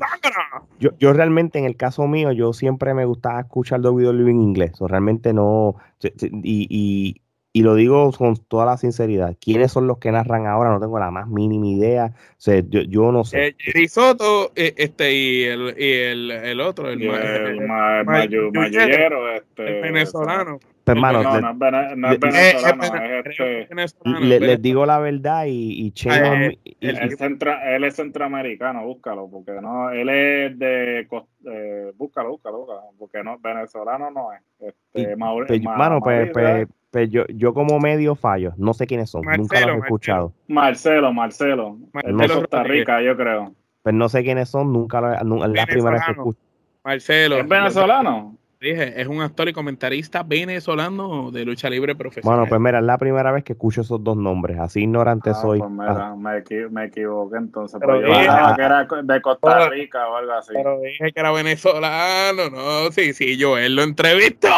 yo, 0.80 0.92
yo 1.00 1.14
realmente 1.14 1.58
en 1.60 1.66
el 1.66 1.76
caso 1.76 2.08
mío, 2.08 2.32
yo 2.32 2.54
siempre 2.54 2.94
me 2.94 3.06
gustaba 3.06 3.42
escuchar 3.42 3.82
WWE 3.82 4.30
en 4.30 4.42
inglés, 4.42 4.74
o 4.80 4.88
realmente 4.88 5.34
no, 5.34 5.76
y, 6.02 6.68
y, 6.70 7.22
y 7.52 7.64
lo 7.64 7.74
digo 7.76 8.12
con 8.12 8.36
toda 8.38 8.66
la 8.66 8.78
sinceridad, 8.78 9.36
¿quiénes 9.42 9.72
son 9.72 9.88
los 9.88 9.98
que 9.98 10.12
narran 10.12 10.46
ahora? 10.46 10.70
No 10.70 10.80
tengo 10.80 11.00
la 11.00 11.10
más 11.10 11.28
mínima 11.28 11.66
idea. 11.68 12.14
O 12.14 12.36
sea, 12.38 12.62
yo, 12.68 12.82
yo 12.82 13.12
no 13.12 13.24
sé. 13.24 13.48
Eh, 13.48 13.56
Risotto 13.74 14.52
eh, 14.56 14.74
este, 14.78 15.14
y, 15.14 15.44
el, 15.46 15.74
y 15.78 15.92
el, 15.94 16.32
el 16.32 16.62
otro, 16.62 16.90
el, 16.90 17.02
Y 17.02 17.08
ma- 17.08 17.18
el 17.18 17.48
el- 17.48 17.68
ma- 17.68 18.00
el 18.02 18.06
mayu- 18.06 18.54
mayullero, 18.54 19.34
este, 19.34 19.78
el 19.78 19.82
venezolano. 19.82 20.60
Hermano, 20.86 21.22
No, 21.22 21.40
no 21.40 21.50
es, 21.52 21.60
vene- 21.60 21.96
no 21.98 22.08
es 22.12 22.16
Eh, 22.16 22.20
venezolano, 22.20 22.82
vene- 22.94 23.20
es 23.20 23.26
este. 23.28 23.66
venezolano, 23.70 24.20
le- 24.26 24.36
es 24.36 24.42
les 24.42 24.62
digo 24.62 24.86
la 24.88 24.98
verdad 25.00 25.46
y, 25.48 25.86
y 25.88 25.94
Ah, 26.10 26.46
eh, 26.46 26.58
Él, 26.82 27.18
centra- 27.18 27.76
él 27.76 27.84
es 27.84 27.96
centroamericano, 27.96 28.86
búscalo, 28.86 29.30
porque 29.30 29.54
no, 29.62 29.92
él 29.92 30.10
es 30.10 30.58
de, 30.58 31.02
eh, 31.02 31.94
búscalo, 31.96 32.30
búscalo, 32.32 32.58
búscalo, 32.60 32.82
porque 32.98 33.24
no, 33.24 33.38
venezolano 33.40 34.10
no 34.10 34.34
es. 34.34 34.42
Este, 34.60 35.14
Y- 35.14 35.16
Mauri- 35.16 35.46
pues, 35.48 35.62
Ma- 35.62 35.78
mano, 35.78 36.00
pues, 36.00 36.16
Mauricio, 36.16 36.34
pues, 36.34 36.68
pues 36.92 37.10
yo, 37.12 37.24
yo 37.28 37.54
como 37.54 37.80
medio 37.80 38.16
fallo, 38.16 38.54
no 38.58 38.74
sé 38.74 38.88
quiénes 38.88 39.10
son, 39.10 39.22
nunca 39.22 39.38
Marcelo, 39.56 39.68
los 39.68 39.76
he 39.76 39.86
escuchado. 39.86 40.34
Marcelo, 40.48 41.14
Marcelo, 41.14 41.78
es 41.94 42.04
de 42.04 42.14
Marcelo 42.14 42.40
Costa. 42.42 42.64
Rica, 42.64 43.02
yo 43.02 43.16
creo. 43.16 43.54
Pues 43.84 43.96
no 43.96 44.10
sé 44.10 44.24
quiénes 44.24 44.50
son, 44.50 44.74
nunca 44.74 45.00
lo 45.02 45.14
es 45.14 45.22
la 45.54 45.66
primera 45.66 45.92
vez 45.92 46.02
que 46.06 46.12
escucho. 46.12 46.40
Marcelo. 46.84 47.38
¿Es 47.38 47.48
venezolano? 47.48 48.36
Dije, 48.62 49.00
es 49.00 49.08
un 49.08 49.22
actor 49.22 49.48
y 49.48 49.54
comentarista 49.54 50.22
venezolano 50.24 51.32
de 51.32 51.46
lucha 51.46 51.70
libre 51.70 51.96
profesional. 51.96 52.40
Bueno, 52.40 52.50
pues 52.50 52.60
mira, 52.60 52.80
es 52.80 52.84
la 52.84 52.98
primera 52.98 53.32
vez 53.32 53.46
que 53.46 53.54
escucho 53.54 53.80
esos 53.82 54.04
dos 54.04 54.18
nombres, 54.18 54.60
así 54.60 54.82
ignorante 54.82 55.30
Ah, 55.30 55.34
soy. 55.36 55.60
pues 55.60 55.72
mira, 55.72 56.14
me, 56.18 56.30
equi- 56.44 56.70
me 56.70 56.86
equivoqué 56.88 57.38
entonces, 57.38 57.80
Pero 57.80 57.94
pero 57.94 58.02
yo 58.02 58.08
dije- 58.08 58.20
pensaba 58.26 58.56
que 58.58 58.62
era 58.62 58.88
de 59.04 59.22
Costa 59.22 59.48
Pero- 59.60 59.70
Rica 59.70 60.10
o 60.10 60.16
algo 60.18 60.34
así. 60.34 60.52
Pero 60.54 60.78
dije 60.82 61.12
que 61.14 61.20
era 61.22 61.32
venezolano, 61.32 62.50
no, 62.50 62.92
sí, 62.92 63.14
sí, 63.14 63.38
yo 63.38 63.58
él 63.58 63.78
lo 63.78 63.84
entrevistó. 63.84 64.50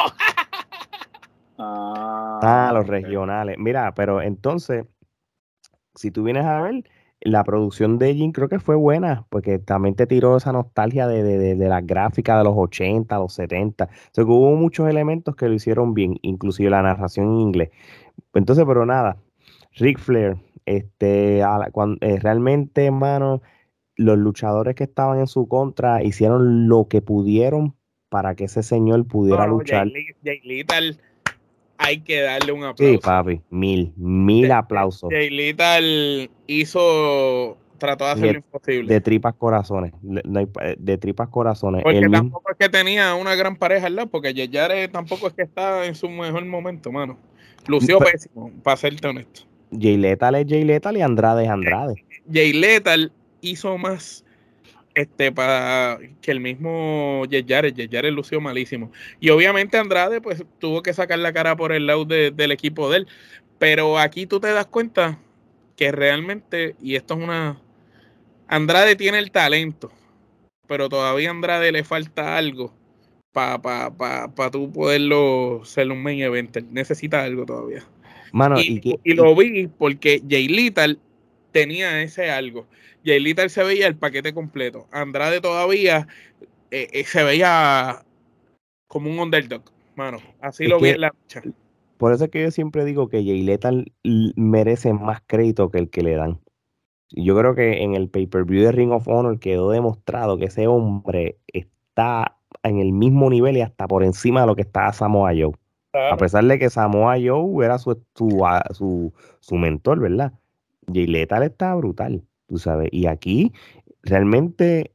Ah, 1.59 2.00
Ah, 2.41 2.71
los 2.73 2.87
regionales. 2.87 3.57
Mira, 3.57 3.93
pero 3.93 4.21
entonces, 4.21 4.85
si 5.95 6.11
tú 6.11 6.23
vienes 6.23 6.45
a 6.45 6.61
ver, 6.61 6.83
la 7.21 7.43
producción 7.43 7.99
de 7.99 8.15
Jim 8.15 8.31
creo 8.31 8.49
que 8.49 8.59
fue 8.59 8.75
buena, 8.75 9.25
porque 9.29 9.59
también 9.59 9.95
te 9.95 10.07
tiró 10.07 10.37
esa 10.37 10.51
nostalgia 10.51 11.07
de, 11.07 11.21
de, 11.23 11.37
de, 11.37 11.55
de 11.55 11.69
las 11.69 11.85
gráficas 11.85 12.37
de 12.39 12.43
los 12.43 12.53
80, 12.57 13.17
los 13.19 13.33
70. 13.33 13.85
O 13.85 13.89
sea, 14.11 14.23
que 14.23 14.31
hubo 14.31 14.55
muchos 14.55 14.89
elementos 14.89 15.35
que 15.35 15.47
lo 15.47 15.53
hicieron 15.53 15.93
bien, 15.93 16.17
inclusive 16.23 16.69
la 16.69 16.81
narración 16.81 17.27
en 17.27 17.39
inglés. 17.39 17.69
Entonces, 18.33 18.65
pero 18.67 18.85
nada, 18.85 19.17
Ric 19.73 19.99
Flair, 19.99 20.37
este, 20.65 21.43
a 21.43 21.57
la- 21.59 21.71
cuan- 21.71 21.97
eh, 22.01 22.19
realmente, 22.19 22.85
hermano, 22.85 23.41
los 23.97 24.17
luchadores 24.17 24.73
que 24.75 24.85
estaban 24.85 25.19
en 25.19 25.27
su 25.27 25.47
contra 25.47 26.03
hicieron 26.03 26.67
lo 26.67 26.87
que 26.87 27.01
pudieron 27.01 27.75
para 28.09 28.35
que 28.35 28.45
ese 28.45 28.63
señor 28.63 29.05
pudiera 29.05 29.45
No, 29.45 29.57
luchar. 29.57 29.87
Jay 29.91 30.05
Jay 30.23 30.65
hay 31.83 31.99
que 32.01 32.21
darle 32.21 32.51
un 32.51 32.61
Sí, 32.61 32.65
aplauso. 32.67 32.99
papi, 33.01 33.41
mil, 33.49 33.91
mil 33.97 34.47
De- 34.47 34.53
aplausos. 34.53 35.09
Jay 35.09 35.29
Lethal 35.29 36.29
hizo, 36.47 37.57
trató 37.77 38.05
de 38.05 38.11
hacer 38.11 38.25
De- 38.27 38.33
lo 38.33 38.39
imposible. 38.39 38.93
De 38.93 39.01
tripas 39.01 39.33
corazones. 39.35 39.91
eh, 40.03 40.75
De 40.77 40.97
tripas 40.97 41.29
corazones. 41.29 41.81
porque 41.83 41.99
mismo- 42.01 42.17
tampoco 42.17 42.51
es 42.51 42.57
que 42.57 42.69
tenía 42.69 43.15
una 43.15 43.35
gran 43.35 43.55
pareja 43.55 43.87
al 43.87 43.95
lado, 43.95 44.09
porque 44.09 44.33
Yayare 44.33 44.87
tampoco 44.89 45.27
es 45.27 45.33
que 45.33 45.41
está 45.41 45.85
en 45.85 45.95
su 45.95 46.07
mejor 46.09 46.45
momento, 46.45 46.91
mano. 46.91 47.17
Lució 47.67 47.99
pésimo, 47.99 48.51
para 48.63 48.77
serte 48.77 49.07
honesto. 49.07 49.41
Jay 49.71 49.97
Lethal 49.97 50.35
es 50.35 50.45
Jay 50.47 50.63
Lethal 50.63 50.97
y 50.97 51.01
Andrade 51.01 51.43
es 51.43 51.49
Andrade. 51.49 52.03
Jay 52.31 52.53
Lethal 52.53 53.11
hizo 53.41 53.77
más 53.77 54.23
este 54.95 55.31
para 55.31 55.99
que 56.21 56.31
el 56.31 56.39
mismo 56.39 57.23
Yeyare, 57.29 57.73
Yeyare 57.73 58.11
lució 58.11 58.41
malísimo. 58.41 58.91
Y 59.19 59.29
obviamente 59.29 59.77
Andrade 59.77 60.21
pues 60.21 60.43
tuvo 60.59 60.81
que 60.83 60.93
sacar 60.93 61.19
la 61.19 61.33
cara 61.33 61.55
por 61.55 61.71
el 61.71 61.87
lado 61.87 62.05
de- 62.05 62.31
del 62.31 62.51
equipo 62.51 62.89
de 62.89 62.97
él. 62.97 63.07
Pero 63.59 63.97
aquí 63.99 64.25
tú 64.25 64.39
te 64.39 64.51
das 64.51 64.65
cuenta 64.65 65.19
que 65.75 65.91
realmente, 65.91 66.75
y 66.81 66.95
esto 66.95 67.13
es 67.15 67.21
una... 67.21 67.61
Andrade 68.47 68.95
tiene 68.95 69.19
el 69.19 69.31
talento, 69.31 69.91
pero 70.67 70.89
todavía 70.89 71.29
a 71.29 71.31
Andrade 71.31 71.71
le 71.71 71.83
falta 71.83 72.37
algo 72.37 72.73
para 73.31 73.61
pa, 73.61 73.95
pa, 73.95 74.27
pa 74.33 74.51
tú 74.51 74.71
poderlo 74.71 75.61
ser 75.63 75.89
un 75.89 76.03
main 76.03 76.21
eventer. 76.21 76.63
Necesita 76.69 77.23
algo 77.23 77.45
todavía. 77.45 77.85
Mano, 78.33 78.59
y, 78.59 78.99
y, 79.03 79.13
lo 79.13 79.35
vi 79.35 79.67
porque 79.67 80.21
Jay 80.27 80.47
Lethal 80.47 80.99
tenía 81.51 82.01
ese 82.01 82.29
algo. 82.29 82.67
Jay 83.03 83.19
Lethal 83.19 83.49
se 83.49 83.63
veía 83.63 83.87
el 83.87 83.97
paquete 83.97 84.33
completo. 84.33 84.87
Andrade 84.91 85.41
todavía 85.41 86.07
eh, 86.71 86.87
eh, 86.93 87.03
se 87.05 87.23
veía 87.23 88.03
como 88.87 89.09
un 89.09 89.19
underdog, 89.19 89.63
mano. 89.95 90.19
Así 90.39 90.65
Es 90.65 90.69
lo 90.69 90.79
vi 90.79 90.89
en 90.89 91.01
la 91.01 91.09
lucha. 91.09 91.41
por 91.97 92.13
eso 92.13 92.25
es 92.25 92.31
que 92.31 92.43
yo 92.43 92.51
siempre 92.51 92.85
digo 92.85 93.09
que 93.09 93.23
Jay 93.23 93.41
Lethal 93.43 93.91
merece 94.35 94.93
más 94.93 95.21
crédito 95.27 95.69
que 95.71 95.79
el 95.79 95.89
que 95.89 96.01
le 96.03 96.15
dan. 96.15 96.39
Y 97.09 97.25
Yo 97.25 97.37
creo 97.37 97.55
que 97.55 97.83
en 97.83 97.95
el 97.95 98.09
pay-per-view 98.09 98.63
de 98.63 98.71
Ring 98.71 98.91
of 98.91 99.07
Honor 99.07 99.39
quedó 99.39 99.71
demostrado 99.71 100.37
que 100.37 100.45
ese 100.45 100.67
hombre 100.67 101.37
está 101.47 102.37
en 102.63 102.79
el 102.79 102.91
mismo 102.93 103.29
nivel 103.29 103.57
y 103.57 103.61
hasta 103.61 103.87
por 103.87 104.03
encima 104.03 104.41
de 104.41 104.47
lo 104.47 104.55
que 104.55 104.61
está 104.63 104.91
Samoa 104.93 105.31
Joe. 105.37 105.53
A 105.93 106.15
pesar 106.17 106.45
de 106.45 106.57
que 106.57 106.69
Samoa 106.69 107.17
Joe 107.21 107.65
era 107.65 107.77
su, 107.77 108.01
su, 108.15 108.45
su, 108.71 109.13
su 109.41 109.55
mentor, 109.57 109.99
¿verdad? 109.99 110.33
Jay 110.93 111.05
Lethal 111.07 111.43
está 111.43 111.75
brutal, 111.75 112.23
tú 112.51 112.57
sabes. 112.59 112.89
Y 112.91 113.07
aquí 113.07 113.53
realmente 114.03 114.91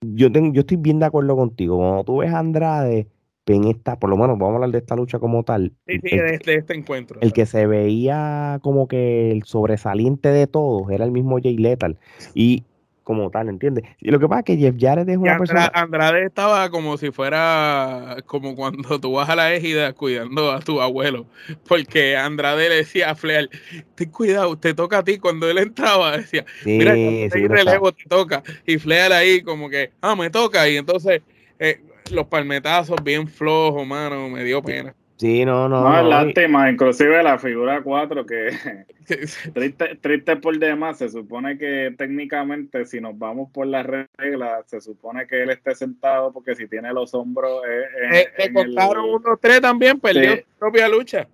yo, 0.00 0.30
tengo, 0.32 0.52
yo 0.52 0.60
estoy 0.60 0.76
bien 0.76 0.98
de 1.00 1.06
acuerdo 1.06 1.36
contigo. 1.36 1.76
Cuando 1.78 2.04
tú 2.04 2.18
ves 2.18 2.32
a 2.32 2.38
Andrade 2.38 3.08
en 3.46 3.64
esta, 3.64 3.98
por 3.98 4.10
lo 4.10 4.16
menos 4.18 4.38
vamos 4.38 4.52
a 4.52 4.54
hablar 4.56 4.70
de 4.70 4.78
esta 4.78 4.94
lucha 4.96 5.18
como 5.18 5.42
tal, 5.42 5.74
Sí, 5.86 5.98
sí, 6.02 6.08
el, 6.12 6.18
de, 6.18 6.38
de 6.44 6.54
este 6.56 6.74
encuentro. 6.76 7.18
el 7.22 7.32
que 7.32 7.46
se 7.46 7.66
veía 7.66 8.58
como 8.62 8.86
que 8.88 9.30
el 9.32 9.44
sobresaliente 9.44 10.28
de 10.30 10.46
todos 10.46 10.90
era 10.90 11.04
el 11.06 11.12
mismo 11.12 11.38
Jay 11.42 11.56
Lethal. 11.56 11.98
Y 12.34 12.64
como 13.08 13.30
tal, 13.30 13.48
¿entiendes? 13.48 13.84
Y 14.00 14.10
lo 14.10 14.20
que 14.20 14.28
pasa 14.28 14.40
es 14.40 14.44
que 14.44 14.56
Jeff 14.58 14.74
Jarrett 14.78 15.08
es 15.08 15.16
una 15.16 15.32
Andra- 15.32 15.38
persona... 15.38 15.70
Andrade 15.72 16.26
estaba 16.26 16.68
como 16.68 16.98
si 16.98 17.10
fuera 17.10 18.18
como 18.26 18.54
cuando 18.54 19.00
tú 19.00 19.12
vas 19.12 19.30
a 19.30 19.34
la 19.34 19.54
égida 19.54 19.94
cuidando 19.94 20.52
a 20.52 20.60
tu 20.60 20.82
abuelo. 20.82 21.24
Porque 21.66 22.18
Andrade 22.18 22.68
le 22.68 22.74
decía 22.76 23.08
a 23.08 23.14
Flair, 23.14 23.48
ten 23.94 24.10
cuidado, 24.10 24.58
te 24.58 24.74
toca 24.74 24.98
a 24.98 25.04
ti. 25.04 25.16
Cuando 25.16 25.48
él 25.48 25.56
entraba, 25.56 26.18
decía, 26.18 26.44
Sí, 26.62 26.76
Mira, 26.76 26.92
sí, 26.92 27.22
está- 27.22 27.38
relevo 27.38 27.92
te 27.92 28.04
toca. 28.04 28.42
Y 28.66 28.76
Flair 28.76 29.10
ahí 29.14 29.40
como 29.40 29.70
que, 29.70 29.92
ah, 30.02 30.14
me 30.14 30.28
toca. 30.28 30.68
Y 30.68 30.76
entonces 30.76 31.22
eh, 31.58 31.80
los 32.12 32.26
palmetazos 32.26 33.02
bien 33.02 33.26
flojos, 33.26 33.86
mano, 33.86 34.28
me 34.28 34.44
dio 34.44 34.62
pena. 34.62 34.94
Sí, 35.18 35.44
no, 35.44 35.68
no. 35.68 35.82
No, 35.82 35.98
es 36.00 36.06
lástima, 36.06 36.70
inclusive 36.70 37.22
la 37.22 37.38
figura 37.38 37.82
4 37.82 38.24
que 38.24 38.48
triste, 39.54 39.96
triste 40.00 40.36
por 40.36 40.58
demás, 40.58 40.98
se 40.98 41.08
supone 41.10 41.58
que 41.58 41.94
técnicamente 41.98 42.84
si 42.86 43.00
nos 43.00 43.18
vamos 43.18 43.50
por 43.52 43.66
las 43.66 43.86
reglas, 44.18 44.64
se 44.66 44.80
supone 44.80 45.26
que 45.26 45.42
él 45.42 45.50
esté 45.50 45.74
sentado 45.74 46.32
porque 46.32 46.54
si 46.54 46.66
tiene 46.68 46.92
los 46.92 47.12
hombros 47.14 47.62
eh, 47.68 47.82
en- 48.04 48.14
Eh, 48.14 48.26
le 48.38 48.44
en 48.46 48.56
el- 48.58 48.74
unos 48.98 49.40
tres 49.40 49.60
también, 49.60 49.98
perdió 50.00 50.32
Sí. 50.34 50.40
su 50.40 50.58
propia 50.58 50.88
lucha. 50.88 51.26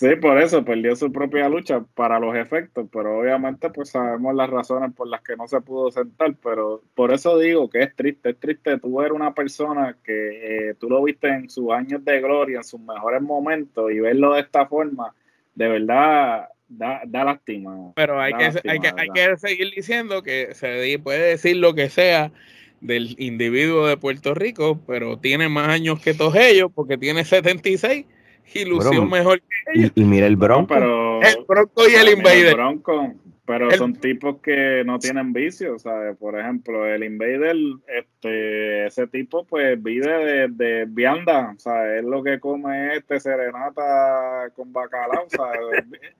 Sí, 0.00 0.16
por 0.16 0.40
eso 0.40 0.64
perdió 0.64 0.96
su 0.96 1.12
propia 1.12 1.46
lucha 1.46 1.84
para 1.94 2.18
los 2.18 2.34
efectos, 2.34 2.88
pero 2.90 3.18
obviamente 3.18 3.68
pues 3.68 3.90
sabemos 3.90 4.34
las 4.34 4.48
razones 4.48 4.94
por 4.94 5.06
las 5.06 5.20
que 5.20 5.36
no 5.36 5.46
se 5.46 5.60
pudo 5.60 5.90
sentar, 5.90 6.34
pero 6.42 6.82
por 6.94 7.12
eso 7.12 7.38
digo 7.38 7.68
que 7.68 7.82
es 7.82 7.94
triste, 7.94 8.30
es 8.30 8.40
triste 8.40 8.78
tú 8.78 8.96
ver 8.96 9.12
una 9.12 9.34
persona 9.34 9.98
que 10.02 10.70
eh, 10.70 10.74
tú 10.80 10.88
lo 10.88 11.02
viste 11.02 11.28
en 11.28 11.50
sus 11.50 11.70
años 11.70 12.02
de 12.02 12.18
gloria, 12.18 12.56
en 12.56 12.64
sus 12.64 12.80
mejores 12.80 13.20
momentos 13.20 13.92
y 13.92 14.00
verlo 14.00 14.32
de 14.32 14.40
esta 14.40 14.64
forma, 14.64 15.14
de 15.54 15.68
verdad 15.68 16.48
da, 16.66 17.02
da 17.06 17.24
lástima. 17.24 17.92
Pero 17.94 18.18
hay 18.18 18.32
Da 18.32 18.38
que, 18.38 18.44
lástima, 18.44 18.72
hay, 18.72 18.80
que, 18.80 18.92
hay 18.96 19.08
que 19.10 19.36
seguir 19.36 19.70
diciendo 19.76 20.22
que 20.22 20.54
se 20.54 20.98
puede 21.04 21.28
decir 21.28 21.58
lo 21.58 21.74
que 21.74 21.90
sea 21.90 22.32
del 22.80 23.16
individuo 23.18 23.86
de 23.86 23.98
Puerto 23.98 24.32
Rico, 24.32 24.80
pero 24.86 25.18
tiene 25.18 25.50
más 25.50 25.68
años 25.68 26.00
que 26.00 26.14
todos 26.14 26.36
ellos 26.36 26.70
porque 26.74 26.96
tiene 26.96 27.26
76 27.26 28.06
y 28.54 28.64
lució 28.64 28.90
Bueno, 28.90 29.06
mejor 29.06 29.40
que 29.40 29.46
ellos. 29.80 29.92
y, 29.94 30.00
y 30.02 30.04
mira 30.04 30.26
el 30.26 30.34
No, 30.34 30.38
Bronco. 30.46 30.66
pero, 30.74 31.20
El 31.22 31.44
Bronco 31.46 31.88
y 31.88 31.94
el 31.94 32.08
Invader. 32.18 32.54
Bronco, 32.54 33.14
pero 33.46 33.70
El- 33.70 33.76
son 33.78 33.94
tipos 33.94 34.40
que 34.40 34.82
no 34.84 34.98
tienen 34.98 35.32
vicios, 35.32 35.82
¿sabes? 35.82 36.16
Por 36.16 36.38
ejemplo, 36.38 36.86
el 36.86 37.02
Invader, 37.04 37.56
este, 37.88 38.86
ese 38.86 39.06
tipo 39.08 39.44
pues 39.44 39.82
vive 39.82 40.06
de, 40.24 40.48
de 40.48 40.84
vianda, 40.88 41.52
o 41.56 41.58
sea, 41.58 41.96
es 41.96 42.04
lo 42.04 42.22
que 42.22 42.38
come 42.38 42.94
este 42.96 43.18
serenata 43.20 44.50
con 44.54 44.72
bacalao, 44.72 45.26
¿sabes? 45.28 45.84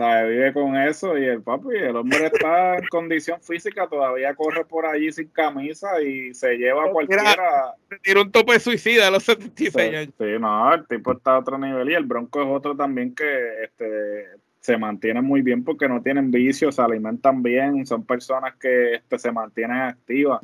Sea, 0.00 0.24
vive 0.24 0.54
con 0.54 0.74
eso 0.78 1.18
y 1.18 1.26
el 1.26 1.42
papi, 1.42 1.76
el 1.76 1.94
hombre 1.94 2.24
está 2.32 2.78
en 2.78 2.86
condición 2.86 3.38
física, 3.42 3.86
todavía 3.86 4.34
corre 4.34 4.64
por 4.64 4.86
allí 4.86 5.12
sin 5.12 5.28
camisa 5.28 6.00
y 6.00 6.32
se 6.32 6.56
lleva 6.56 6.86
a 6.86 6.90
cualquiera. 6.90 7.74
Tira 8.02 8.22
un 8.22 8.32
tope 8.32 8.58
suicida 8.60 9.08
a 9.08 9.10
los 9.10 9.24
76 9.24 9.94
años. 9.94 10.14
Sí, 10.16 10.24
no, 10.40 10.72
el 10.72 10.86
tipo 10.86 11.12
está 11.12 11.34
a 11.34 11.40
otro 11.40 11.58
nivel 11.58 11.90
y 11.90 11.94
el 11.94 12.06
Bronco 12.06 12.40
es 12.40 12.48
otro 12.48 12.74
también 12.74 13.14
que 13.14 13.64
este, 13.64 14.28
se 14.60 14.78
mantiene 14.78 15.20
muy 15.20 15.42
bien 15.42 15.64
porque 15.64 15.86
no 15.86 16.00
tienen 16.00 16.30
vicios, 16.30 16.76
se 16.76 16.80
alimentan 16.80 17.42
bien, 17.42 17.84
son 17.84 18.02
personas 18.02 18.56
que 18.56 18.94
este, 18.94 19.18
se 19.18 19.30
mantienen 19.30 19.76
activas. 19.76 20.40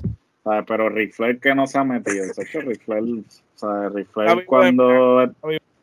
Pero 0.66 0.90
Ric 0.90 1.14
Flair 1.14 1.40
que 1.40 1.54
no 1.54 1.66
se 1.66 1.78
ha 1.78 1.84
metido, 1.84 2.26
Flair, 2.84 3.04
o 3.04 3.24
sea, 3.54 3.88
Ric 3.88 4.08
Flair 4.12 4.44
cuando... 4.44 5.32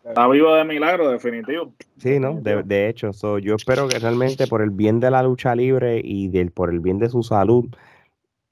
Está 0.03 0.27
vivo 0.27 0.53
de 0.53 0.65
milagro, 0.65 1.09
definitivo. 1.09 1.73
Sí, 1.97 2.19
¿no? 2.19 2.33
De, 2.41 2.89
hecho, 2.89 3.11
yo 3.39 3.55
espero 3.55 3.87
que 3.87 3.99
realmente 3.99 4.47
por 4.47 4.61
el 4.61 4.69
bien 4.69 4.99
de 4.99 5.09
la 5.09 5.23
lucha 5.23 5.55
libre 5.55 6.01
y 6.03 6.27
del, 6.27 6.51
por 6.51 6.69
el 6.69 6.81
bien 6.81 6.99
de 6.99 7.09
su 7.09 7.23
salud, 7.23 7.65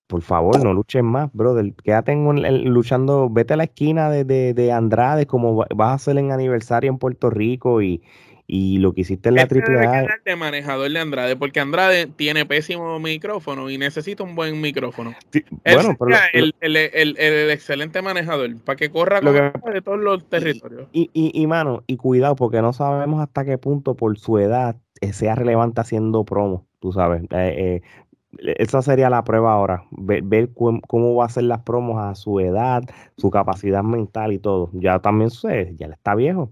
por 0.08 0.22
favor, 0.22 0.64
no 0.64 0.74
luchen 0.74 1.06
más, 1.06 1.30
brother. 1.34 1.74
Quédate 1.84 2.14
en, 2.14 2.66
luchando, 2.66 3.30
vete 3.30 3.54
a 3.54 3.58
la 3.58 3.66
esquina 3.66 4.10
de, 4.10 4.24
de, 4.24 4.54
de 4.54 4.72
Andrade 4.72 5.26
como 5.26 5.56
vas 5.56 5.90
a 5.90 5.94
hacer 5.94 6.18
en 6.18 6.32
aniversario 6.32 6.90
en 6.90 6.98
Puerto 6.98 7.30
Rico 7.30 7.82
y, 7.82 8.02
y 8.54 8.80
lo 8.80 8.92
que 8.92 9.02
hiciste 9.02 9.30
en 9.30 9.36
la 9.36 9.44
este 9.44 9.62
triple 9.62 9.80
A. 9.88 10.06
de 10.26 10.36
manejador 10.36 10.92
de 10.92 11.00
Andrade, 11.00 11.38
porque 11.38 11.62
Andrade 11.62 12.08
tiene 12.08 12.46
pésimo 12.46 13.00
micrófono 13.00 13.70
y 13.70 13.78
necesita 13.78 14.26
un 14.26 14.36
buen 14.36 14.60
micrófono. 14.60 15.16
bueno, 15.64 15.98
el, 16.34 16.54
el, 16.60 17.50
excelente 17.50 18.02
manejador 18.02 18.62
para 18.66 18.76
que 18.76 18.92
corra 18.92 19.22
de 19.22 19.82
todos 19.82 20.00
los 20.00 20.28
territorios. 20.28 20.90
Y, 20.92 21.10
y, 21.14 21.32
y, 21.34 21.48
mano, 21.48 21.86
y 21.88 21.96
cuidado, 21.96 22.36
porque 22.36 22.62
no 22.62 22.74
sabemos 22.74 23.22
hasta 23.22 23.46
qué 23.46 23.58
punto 23.58 23.96
por 23.96 24.20
su 24.20 24.38
edad 24.38 24.76
eh, 25.00 25.14
sea 25.14 25.36
relevante 25.36 25.80
haciendo 25.80 26.26
promo, 26.26 26.68
tú 26.80 26.92
sabes. 26.92 27.24
Eh, 27.32 27.82
eh, 28.38 28.54
esa 28.58 28.82
sería 28.82 29.10
la 29.10 29.24
prueba 29.24 29.54
ahora, 29.54 29.86
ver, 29.92 30.24
ver 30.24 30.50
cómo, 30.54 31.16
va 31.16 31.26
a 31.26 31.30
ser 31.30 31.44
las 31.44 31.62
promos 31.62 32.02
a 32.02 32.16
su 32.16 32.42
edad, 32.42 32.84
su 33.16 33.32
capacidad 33.32 33.82
mental 33.82 34.34
y 34.34 34.40
todo. 34.40 34.72
Ya 34.74 35.00
también 35.00 35.30
sé, 35.30 35.74
ya 35.78 35.88
le 35.88 35.94
está 35.94 36.16
viejo. 36.16 36.52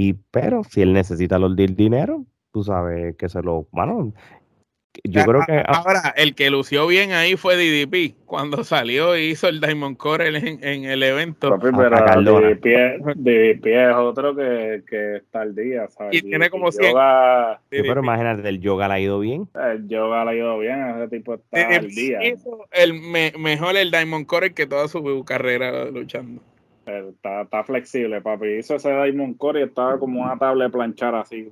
Y 0.00 0.12
pero 0.30 0.62
si 0.62 0.80
él 0.80 0.92
necesita 0.92 1.40
los 1.40 1.56
dinero, 1.56 2.24
tú 2.52 2.62
sabes 2.62 3.16
que 3.16 3.28
se 3.28 3.42
lo, 3.42 3.66
bueno, 3.72 4.12
yo 5.02 5.24
creo 5.24 5.42
que 5.44 5.60
ahora 5.66 6.14
el 6.16 6.36
que 6.36 6.50
lució 6.50 6.86
bien 6.86 7.10
ahí 7.10 7.34
fue 7.34 7.56
DDP 7.56 8.14
cuando 8.24 8.62
salió 8.62 9.16
y 9.16 9.30
hizo 9.30 9.48
el 9.48 9.60
Diamond 9.60 9.96
Core 9.96 10.28
en, 10.28 10.62
en 10.62 10.84
el 10.84 11.02
evento. 11.02 11.50
Papi, 11.50 11.76
pero 11.76 11.96
DDP, 13.16 13.66
es 13.66 13.96
otro 13.96 14.36
que, 14.36 14.84
que, 14.88 15.16
está 15.16 15.40
al 15.40 15.56
día, 15.56 15.88
¿sabes? 15.88 16.14
Y 16.14 16.22
tiene 16.22 16.48
como 16.50 16.70
100. 16.70 16.94
pero 17.68 18.00
imagínate, 18.00 18.48
el 18.48 18.60
yoga 18.60 18.86
le 18.86 18.94
ha 18.94 19.00
ido 19.00 19.18
bien. 19.18 19.48
El 19.72 19.88
yoga 19.88 20.24
le 20.26 20.30
ha 20.30 20.34
ido 20.34 20.58
bien, 20.60 20.90
ese 20.90 21.08
tipo 21.08 21.34
está 21.34 21.76
al 21.76 21.88
día. 21.88 22.20
el 22.70 22.94
mejor 23.36 23.76
el 23.76 23.90
Diamond 23.90 24.26
Core 24.26 24.54
que 24.54 24.68
toda 24.68 24.86
su 24.86 25.24
carrera 25.24 25.86
luchando. 25.86 26.40
Está, 26.88 27.42
está, 27.42 27.64
flexible, 27.64 28.20
papi. 28.20 28.58
Hizo 28.58 28.76
ese 28.76 28.90
Diamond 28.90 29.36
Core 29.36 29.60
y 29.60 29.64
estaba 29.64 29.98
como 29.98 30.22
una 30.22 30.38
tabla 30.38 30.64
de 30.64 30.70
planchar 30.70 31.14
así. 31.14 31.50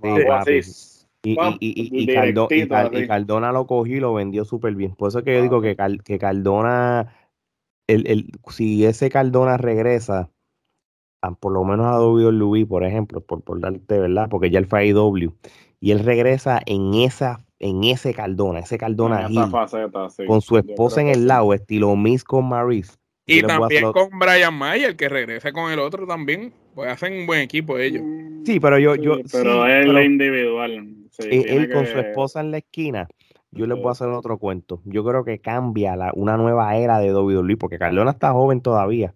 Y, 1.22 1.37
y, 1.61 3.07
Cardona 3.07 3.53
lo 3.53 3.66
cogió 3.66 3.96
y 3.96 4.01
lo 4.01 4.14
vendió 4.14 4.44
súper 4.44 4.75
bien. 4.75 4.94
Por 4.94 5.09
eso 5.09 5.22
que 5.25 5.35
yo 5.35 5.42
digo 5.42 5.61
que, 5.61 5.77
que 6.05 6.18
Cardona, 6.18 7.12
el, 7.88 8.07
el, 8.07 8.31
si 8.49 8.85
ese 8.87 9.11
Cardona 9.11 9.57
regresa, 9.57 10.31
por 11.40 11.53
lo 11.53 11.64
menos 11.64 11.87
a 11.87 12.01
WWE, 12.01 12.66
por 12.66 12.85
ejemplo, 12.85 13.20
por, 13.20 13.42
por 13.42 13.61
darte, 13.61 13.99
¿verdad? 13.99 14.29
Porque 14.31 14.51
ya 14.51 14.59
él 14.59 14.66
fue 14.66 14.81
a 14.81 14.85
IW, 14.85 15.33
y 15.81 15.90
él 15.90 15.99
regresa 16.01 16.61
en 16.64 16.94
esa 16.94 17.44
en 17.59 17.85
ese 17.85 18.12
Cardona, 18.12 18.61
ese 18.61 18.77
Cardona 18.77 19.29
con 20.27 20.42
su 20.42 20.59
esposa 20.59 21.01
en 21.01 21.09
el 21.09 21.27
lado, 21.27 21.55
estilo 21.55 21.96
Miss 21.96 22.22
con 22.22 22.49
Maris 22.49 22.99
y 23.26 23.42
también 23.42 23.92
con 23.92 24.08
Brian 24.18 24.54
Mayer, 24.54 24.96
que 24.96 25.08
regresa 25.08 25.52
con 25.52 25.70
el 25.70 25.80
otro 25.80 26.06
también. 26.06 26.52
Pues 26.74 26.90
hacen 26.90 27.20
un 27.20 27.26
buen 27.26 27.40
equipo 27.40 27.76
ellos. 27.78 28.02
Sí, 28.44 28.60
pero 28.60 28.78
yo. 28.78 28.94
yo 28.94 29.18
pero 29.32 29.66
es 29.66 29.84
él 29.84 30.04
individual. 30.04 30.94
él 31.18 31.70
con 31.72 31.86
su 31.86 31.98
esposa 31.98 32.40
en 32.40 32.52
la 32.52 32.58
esquina. 32.58 33.08
Yo 33.50 33.66
les 33.66 33.78
voy 33.78 33.88
a 33.88 33.92
hacer 33.92 34.08
otro 34.08 34.38
cuento. 34.38 34.82
Yo 34.84 35.04
creo 35.04 35.24
que 35.24 35.40
cambia 35.40 35.96
la, 35.96 36.12
una 36.14 36.36
nueva 36.36 36.76
era 36.76 36.98
de 36.98 37.14
WWE, 37.14 37.56
porque 37.56 37.78
Cardona 37.78 38.10
está 38.10 38.32
joven 38.32 38.60
todavía. 38.60 39.14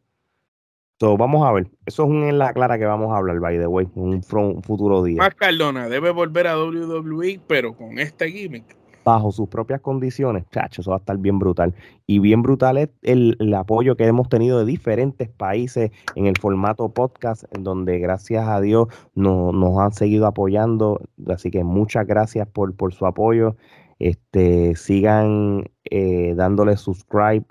Entonces, 0.93 1.19
vamos 1.19 1.47
a 1.47 1.53
ver. 1.53 1.67
Eso 1.87 2.05
es 2.05 2.09
un 2.11 2.25
en 2.25 2.39
la 2.39 2.53
clara 2.53 2.79
que 2.79 2.87
vamos 2.87 3.13
a 3.13 3.19
hablar, 3.19 3.39
by 3.39 3.59
the 3.59 3.67
way, 3.67 3.87
un, 3.95 4.23
un 4.33 4.63
futuro 4.63 5.03
día. 5.03 5.19
Más 5.19 5.35
Cardona 5.35 5.89
debe 5.89 6.11
volver 6.11 6.47
a 6.47 6.59
WWE, 6.59 7.41
pero 7.47 7.75
con 7.75 7.99
este 7.99 8.31
gimmick 8.31 8.80
bajo 9.05 9.33
sus 9.33 9.49
propias 9.49 9.81
condiciones, 9.81 10.45
chacho, 10.51 10.81
eso 10.83 10.91
va 10.91 10.97
a 10.97 11.01
estar 11.01 11.17
bien 11.19 11.39
brutal. 11.39 11.75
Y 12.07 12.19
bien 12.19 12.43
brutal 12.43 12.79
es 12.79 12.91
el, 13.03 13.37
apoyo 13.55 13.97
que 13.97 14.07
hemos 14.07 14.29
tenido 14.29 14.59
de 14.59 14.65
diferentes 14.65 15.29
países 15.29 15.91
en 16.15 16.27
el 16.27 16.35
formato 16.39 16.89
podcast, 16.91 17.45
en 17.55 17.65
donde 17.65 17.99
gracias 17.99 18.49
a 18.49 18.61
Dios 18.61 18.89
nos 19.15 19.79
han 19.79 19.93
seguido 19.93 20.27
apoyando. 20.27 21.01
Así 21.29 21.51
que 21.51 21.65
muchas 21.65 22.07
gracias 22.07 22.49
por, 22.49 22.75
por 22.75 22.93
su 22.93 23.07
apoyo. 23.07 23.57
Este, 23.99 24.75
sigan 24.77 25.65
eh, 25.85 26.35
dándole 26.35 26.77
subscribe 26.77 27.45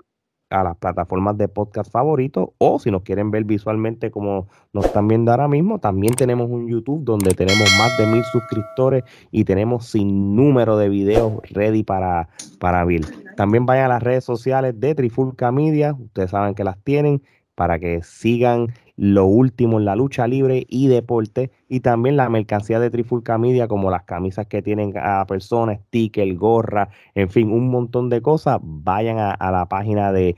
a 0.50 0.64
las 0.64 0.76
plataformas 0.76 1.38
de 1.38 1.48
podcast 1.48 1.90
favoritos 1.90 2.50
o 2.58 2.78
si 2.78 2.90
nos 2.90 3.02
quieren 3.02 3.30
ver 3.30 3.44
visualmente 3.44 4.10
como 4.10 4.48
nos 4.72 4.84
están 4.84 5.08
viendo 5.08 5.30
ahora 5.30 5.48
mismo, 5.48 5.78
también 5.78 6.14
tenemos 6.14 6.50
un 6.50 6.68
YouTube 6.68 7.04
donde 7.04 7.34
tenemos 7.34 7.68
más 7.78 7.96
de 7.96 8.06
mil 8.06 8.24
suscriptores 8.24 9.04
y 9.30 9.44
tenemos 9.44 9.86
sin 9.86 10.34
número 10.34 10.76
de 10.76 10.88
videos 10.88 11.40
ready 11.50 11.84
para, 11.84 12.28
para 12.58 12.84
ver. 12.84 13.02
También 13.36 13.64
vayan 13.64 13.86
a 13.86 13.94
las 13.94 14.02
redes 14.02 14.24
sociales 14.24 14.78
de 14.78 14.94
Trifulca 14.94 15.52
Media, 15.52 15.94
ustedes 15.98 16.30
saben 16.30 16.54
que 16.54 16.64
las 16.64 16.78
tienen 16.82 17.22
para 17.54 17.78
que 17.78 18.02
sigan 18.02 18.68
lo 19.00 19.24
último 19.24 19.78
en 19.78 19.86
la 19.86 19.96
lucha 19.96 20.28
libre 20.28 20.66
y 20.68 20.88
deporte 20.88 21.50
y 21.70 21.80
también 21.80 22.18
la 22.18 22.28
mercancía 22.28 22.78
de 22.80 22.90
Trifulca 22.90 23.38
Media 23.38 23.66
como 23.66 23.90
las 23.90 24.02
camisas 24.02 24.46
que 24.46 24.60
tienen 24.60 24.92
a 24.94 25.24
personas, 25.26 25.80
sticker, 25.86 26.34
gorra, 26.34 26.90
en 27.14 27.30
fin, 27.30 27.50
un 27.50 27.70
montón 27.70 28.10
de 28.10 28.20
cosas, 28.20 28.58
vayan 28.62 29.16
a, 29.18 29.50
la 29.50 29.66
página 29.70 30.12
de 30.12 30.36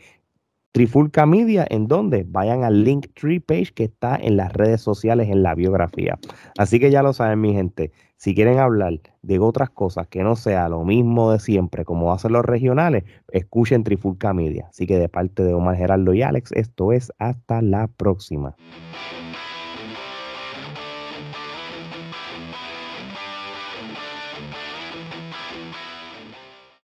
Trifulca 0.73 1.27
Media, 1.27 1.67
en 1.69 1.87
donde 1.87 2.25
vayan 2.27 2.65
al 2.65 2.83
link 2.83 3.09
tree 3.15 3.41
page 3.41 3.73
que 3.75 3.85
está 3.85 4.17
en 4.17 4.39
las 4.39 4.53
redes 4.55 4.81
sociales 4.81 5.29
en 5.29 5.43
la 5.43 5.55
biografía. 5.55 6.19
Así 6.57 6.81
que 6.81 6.91
ya 6.91 7.03
lo 7.03 7.13
saben, 7.13 7.43
mi 7.43 7.53
gente. 7.53 7.93
Si 8.17 8.35
quieren 8.35 8.59
hablar 8.59 9.01
de 9.23 9.39
otras 9.39 9.69
cosas 9.69 10.07
que 10.07 10.23
no 10.23 10.35
sea 10.35 10.69
lo 10.71 10.85
mismo 10.85 11.31
de 11.31 11.41
siempre, 11.41 11.85
como 11.85 12.13
hacen 12.13 12.33
los 12.33 12.45
regionales, 12.45 13.05
escuchen 13.33 13.85
Trifulca 13.85 14.33
Media. 14.33 14.67
Así 14.71 14.87
que 14.87 14.99
de 14.99 15.09
parte 15.11 15.43
de 15.43 15.53
Omar 15.53 15.77
Geraldo 15.77 16.15
y 16.15 16.23
Alex, 16.23 16.53
esto 16.53 16.93
es 16.93 17.13
hasta 17.19 17.61
la 17.61 17.89
próxima. 17.89 18.57